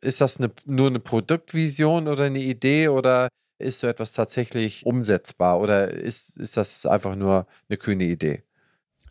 [0.00, 3.28] ist das eine, nur eine Produktvision oder eine Idee oder
[3.58, 8.42] ist so etwas tatsächlich umsetzbar oder ist, ist das einfach nur eine kühne Idee?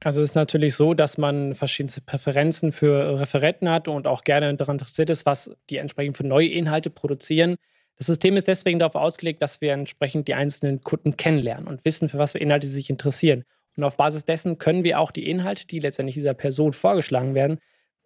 [0.01, 4.53] Also es ist natürlich so, dass man verschiedenste Präferenzen für Referenten hat und auch gerne
[4.55, 7.55] daran interessiert ist, was die entsprechend für neue Inhalte produzieren.
[7.97, 12.09] Das System ist deswegen darauf ausgelegt, dass wir entsprechend die einzelnen Kunden kennenlernen und wissen,
[12.09, 13.45] für was für Inhalte sie sich interessieren.
[13.77, 17.59] Und auf Basis dessen können wir auch die Inhalte, die letztendlich dieser Person vorgeschlagen werden,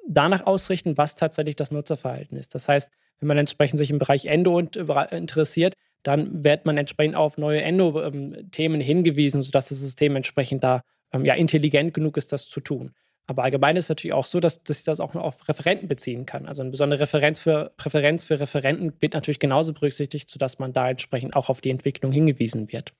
[0.07, 2.53] danach ausrichten, was tatsächlich das Nutzerverhalten ist.
[2.53, 5.73] Das heißt, wenn man entsprechend sich im Bereich Endo interessiert,
[6.07, 11.33] dann wird man entsprechend auf neue Endo-Themen hingewiesen, sodass das System entsprechend da ähm, ja,
[11.33, 12.93] intelligent genug ist, das zu tun.
[13.25, 15.89] Aber allgemein ist es natürlich auch so, dass, dass ich das auch noch auf Referenten
[15.89, 16.45] beziehen kann.
[16.45, 20.89] Also eine besondere Referenz für, Präferenz für Referenten wird natürlich genauso berücksichtigt, sodass man da
[20.89, 22.93] entsprechend auch auf die Entwicklung hingewiesen wird.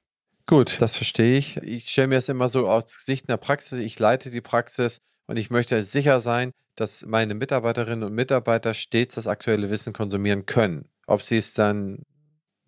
[0.45, 1.55] Gut, das verstehe ich.
[1.63, 3.79] Ich stelle mir das immer so aus Sicht der Praxis.
[3.79, 4.97] Ich leite die Praxis
[5.27, 10.45] und ich möchte sicher sein, dass meine Mitarbeiterinnen und Mitarbeiter stets das aktuelle Wissen konsumieren
[10.45, 10.89] können.
[11.05, 12.03] Ob sie es dann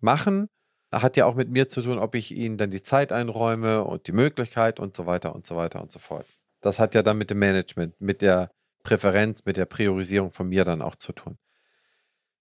[0.02, 0.48] machen,
[0.92, 4.06] hat ja auch mit mir zu tun, ob ich ihnen dann die Zeit einräume und
[4.06, 6.26] die Möglichkeit und so weiter und so weiter und so fort.
[6.60, 8.50] Das hat ja dann mit dem Management, mit der
[8.82, 11.38] Präferenz, mit der Priorisierung von mir dann auch zu tun.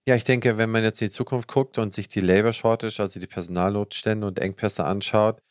[0.06, 3.02] Ja, ich denke, wenn man jetzt in die Zukunft guckt und sich die Labor Shortage,
[3.02, 5.42] also die Personalnotstände und Engpässe anschaut,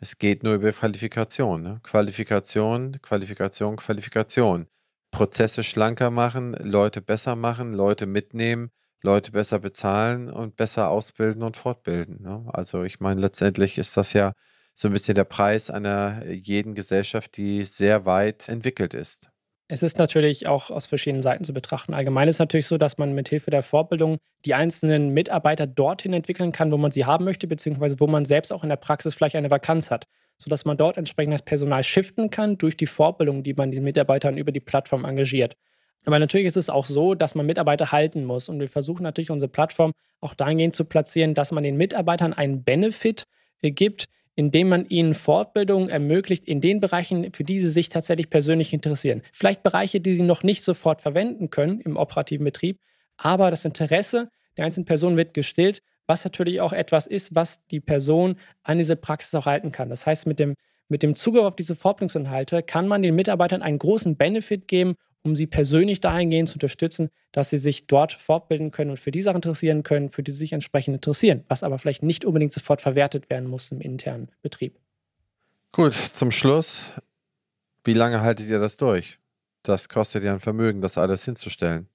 [0.00, 1.62] es geht nur über Qualifikation.
[1.62, 1.80] Ne?
[1.82, 4.66] Qualifikation, Qualifikation, Qualifikation.
[5.10, 8.70] Prozesse schlanker machen, Leute besser machen, Leute mitnehmen,
[9.02, 12.22] Leute besser bezahlen und besser ausbilden und fortbilden.
[12.22, 12.44] Ne?
[12.52, 14.32] Also ich meine, letztendlich ist das ja
[14.74, 19.30] so ein bisschen der Preis einer jeden Gesellschaft, die sehr weit entwickelt ist.
[19.70, 21.92] Es ist natürlich auch aus verschiedenen Seiten zu betrachten.
[21.92, 26.14] Allgemein ist es natürlich so, dass man mit Hilfe der Fortbildung die einzelnen Mitarbeiter dorthin
[26.14, 29.14] entwickeln kann, wo man sie haben möchte, beziehungsweise wo man selbst auch in der Praxis
[29.14, 30.06] vielleicht eine Vakanz hat,
[30.38, 34.38] sodass man dort entsprechend das Personal shiften kann durch die Fortbildung, die man den Mitarbeitern
[34.38, 35.54] über die Plattform engagiert.
[36.04, 38.48] Aber natürlich ist es auch so, dass man Mitarbeiter halten muss.
[38.48, 42.64] Und wir versuchen natürlich unsere Plattform auch dahingehend zu platzieren, dass man den Mitarbeitern einen
[42.64, 43.24] Benefit
[43.62, 48.30] äh, gibt, indem man ihnen Fortbildungen ermöglicht in den Bereichen, für die sie sich tatsächlich
[48.30, 49.22] persönlich interessieren.
[49.32, 52.78] Vielleicht Bereiche, die sie noch nicht sofort verwenden können im operativen Betrieb,
[53.16, 57.80] aber das Interesse der einzelnen Person wird gestillt, was natürlich auch etwas ist, was die
[57.80, 59.90] Person an diese Praxis auch halten kann.
[59.90, 60.54] Das heißt, mit dem,
[60.88, 65.36] mit dem Zugriff auf diese Fortbildungsinhalte kann man den Mitarbeitern einen großen Benefit geben um
[65.36, 69.36] sie persönlich dahingehend zu unterstützen, dass sie sich dort fortbilden können und für die Sachen
[69.36, 73.30] interessieren können, für die sie sich entsprechend interessieren, was aber vielleicht nicht unbedingt sofort verwertet
[73.30, 74.78] werden muss im internen Betrieb.
[75.72, 76.92] Gut, zum Schluss,
[77.84, 79.18] wie lange haltet ihr das durch?
[79.62, 81.88] Das kostet ja ein Vermögen, das alles hinzustellen.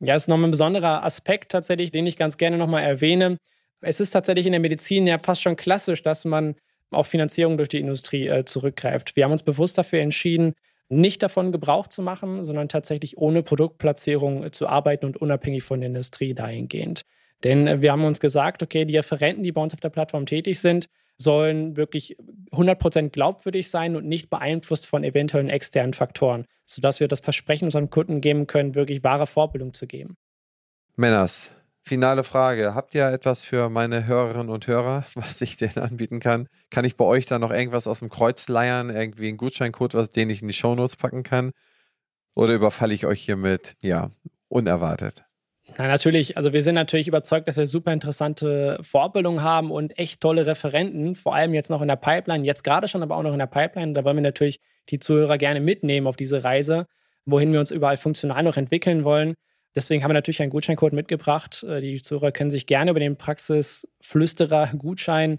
[0.00, 3.36] Ja, das ist nochmal ein besonderer Aspekt tatsächlich, den ich ganz gerne nochmal erwähne.
[3.80, 6.56] Es ist tatsächlich in der Medizin ja fast schon klassisch, dass man
[6.92, 9.16] auf Finanzierung durch die Industrie äh, zurückgreift.
[9.16, 10.54] Wir haben uns bewusst dafür entschieden,
[10.88, 15.80] nicht davon Gebrauch zu machen, sondern tatsächlich ohne Produktplatzierung äh, zu arbeiten und unabhängig von
[15.80, 17.04] der Industrie dahingehend.
[17.44, 20.26] Denn äh, wir haben uns gesagt, okay, die Referenten, die bei uns auf der Plattform
[20.26, 22.16] tätig sind, sollen wirklich
[22.52, 27.90] 100% glaubwürdig sein und nicht beeinflusst von eventuellen externen Faktoren, sodass wir das Versprechen unseren
[27.90, 30.16] Kunden geben können, wirklich wahre Vorbildung zu geben.
[30.96, 31.50] Männers,
[31.82, 32.74] finale Frage.
[32.74, 36.48] Habt ihr etwas für meine Hörerinnen und Hörer, was ich denen anbieten kann?
[36.70, 38.90] Kann ich bei euch da noch irgendwas aus dem Kreuz leiern?
[38.90, 41.52] Irgendwie einen Gutscheincode, was, den ich in die Shownotes packen kann?
[42.34, 44.10] Oder überfalle ich euch hiermit, ja,
[44.48, 45.24] unerwartet?
[45.78, 46.36] Na, natürlich.
[46.36, 51.14] Also wir sind natürlich überzeugt, dass wir super interessante Vorbildungen haben und echt tolle Referenten,
[51.14, 53.46] vor allem jetzt noch in der Pipeline, jetzt gerade schon, aber auch noch in der
[53.46, 53.92] Pipeline.
[53.92, 56.86] Da wollen wir natürlich die Zuhörer gerne mitnehmen auf diese Reise,
[57.24, 59.34] wohin wir uns überall funktional noch entwickeln wollen.
[59.74, 61.62] Deswegen haben wir natürlich einen Gutscheincode mitgebracht.
[61.62, 65.38] Äh, die Zuhörer können sich gerne über den Praxisflüsterer-Gutschein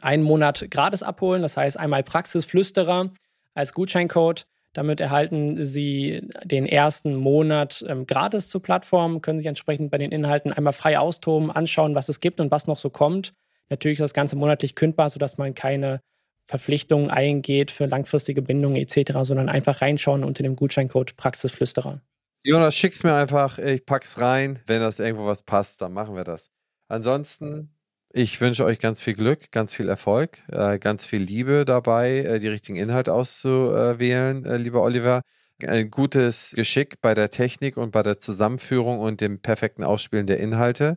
[0.00, 1.42] einen Monat gratis abholen.
[1.42, 3.10] Das heißt einmal Praxisflüsterer
[3.54, 4.46] als Gutscheincode.
[4.72, 10.12] Damit erhalten Sie den ersten Monat ähm, gratis zur Plattform, können sich entsprechend bei den
[10.12, 13.34] Inhalten einmal frei austoben, anschauen, was es gibt und was noch so kommt.
[13.68, 16.00] Natürlich ist das Ganze monatlich kündbar, sodass man keine
[16.46, 22.00] Verpflichtungen eingeht für langfristige Bindungen etc., sondern einfach reinschauen unter dem Gutscheincode Praxisflüsterer.
[22.44, 24.60] Jonas, schick's mir einfach, ich pack's rein.
[24.66, 26.50] Wenn das irgendwo was passt, dann machen wir das.
[26.88, 27.72] Ansonsten,
[28.12, 32.38] ich wünsche euch ganz viel Glück, ganz viel Erfolg, äh, ganz viel Liebe dabei, äh,
[32.40, 35.22] die richtigen Inhalte auszuwählen, äh, lieber Oliver.
[35.64, 40.40] Ein gutes Geschick bei der Technik und bei der Zusammenführung und dem perfekten Ausspielen der
[40.40, 40.96] Inhalte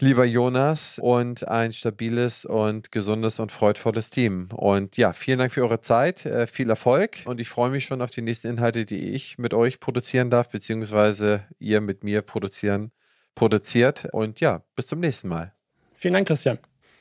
[0.00, 4.48] lieber Jonas, und ein stabiles und gesundes und freudvolles Team.
[4.52, 8.02] Und ja, vielen Dank für eure Zeit, äh, viel Erfolg und ich freue mich schon
[8.02, 12.92] auf die nächsten Inhalte, die ich mit euch produzieren darf, beziehungsweise ihr mit mir produzieren,
[13.34, 14.08] produziert.
[14.12, 15.54] Und ja, bis zum nächsten Mal.
[15.94, 16.58] Vielen Dank, Christian.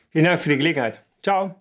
[0.10, 1.04] Vielen Dank für die Gelegenheit.
[1.22, 1.56] Ciao.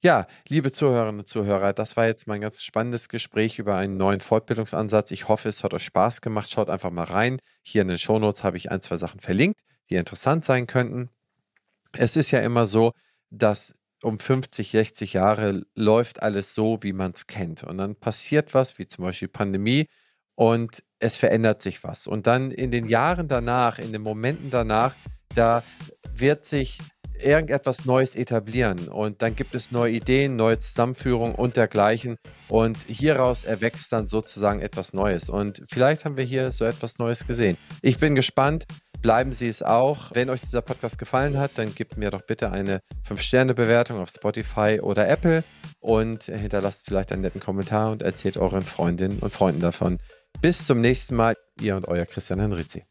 [0.00, 4.20] Ja, liebe Zuhörerinnen und Zuhörer, das war jetzt mein ganz spannendes Gespräch über einen neuen
[4.20, 5.10] Fortbildungsansatz.
[5.10, 6.48] Ich hoffe, es hat euch Spaß gemacht.
[6.48, 7.40] Schaut einfach mal rein.
[7.62, 9.58] Hier in den Shownotes habe ich ein, zwei Sachen verlinkt
[9.90, 11.10] die interessant sein könnten.
[11.92, 12.92] Es ist ja immer so,
[13.30, 17.64] dass um 50, 60 Jahre läuft alles so, wie man es kennt.
[17.64, 19.88] Und dann passiert was, wie zum Beispiel Pandemie,
[20.34, 22.06] und es verändert sich was.
[22.06, 24.94] Und dann in den Jahren danach, in den Momenten danach,
[25.34, 25.64] da
[26.14, 26.78] wird sich
[27.20, 32.16] irgendetwas Neues etablieren und dann gibt es neue Ideen, neue Zusammenführungen und dergleichen
[32.46, 37.26] und hieraus erwächst dann sozusagen etwas Neues und vielleicht haben wir hier so etwas Neues
[37.26, 37.56] gesehen.
[37.82, 38.66] Ich bin gespannt,
[39.02, 40.10] bleiben Sie es auch.
[40.14, 44.80] Wenn euch dieser Podcast gefallen hat, dann gebt mir doch bitte eine 5-Sterne-Bewertung auf Spotify
[44.82, 45.44] oder Apple
[45.80, 49.98] und hinterlasst vielleicht einen netten Kommentar und erzählt euren Freundinnen und Freunden davon.
[50.40, 52.82] Bis zum nächsten Mal, ihr und euer Christian Henrizi.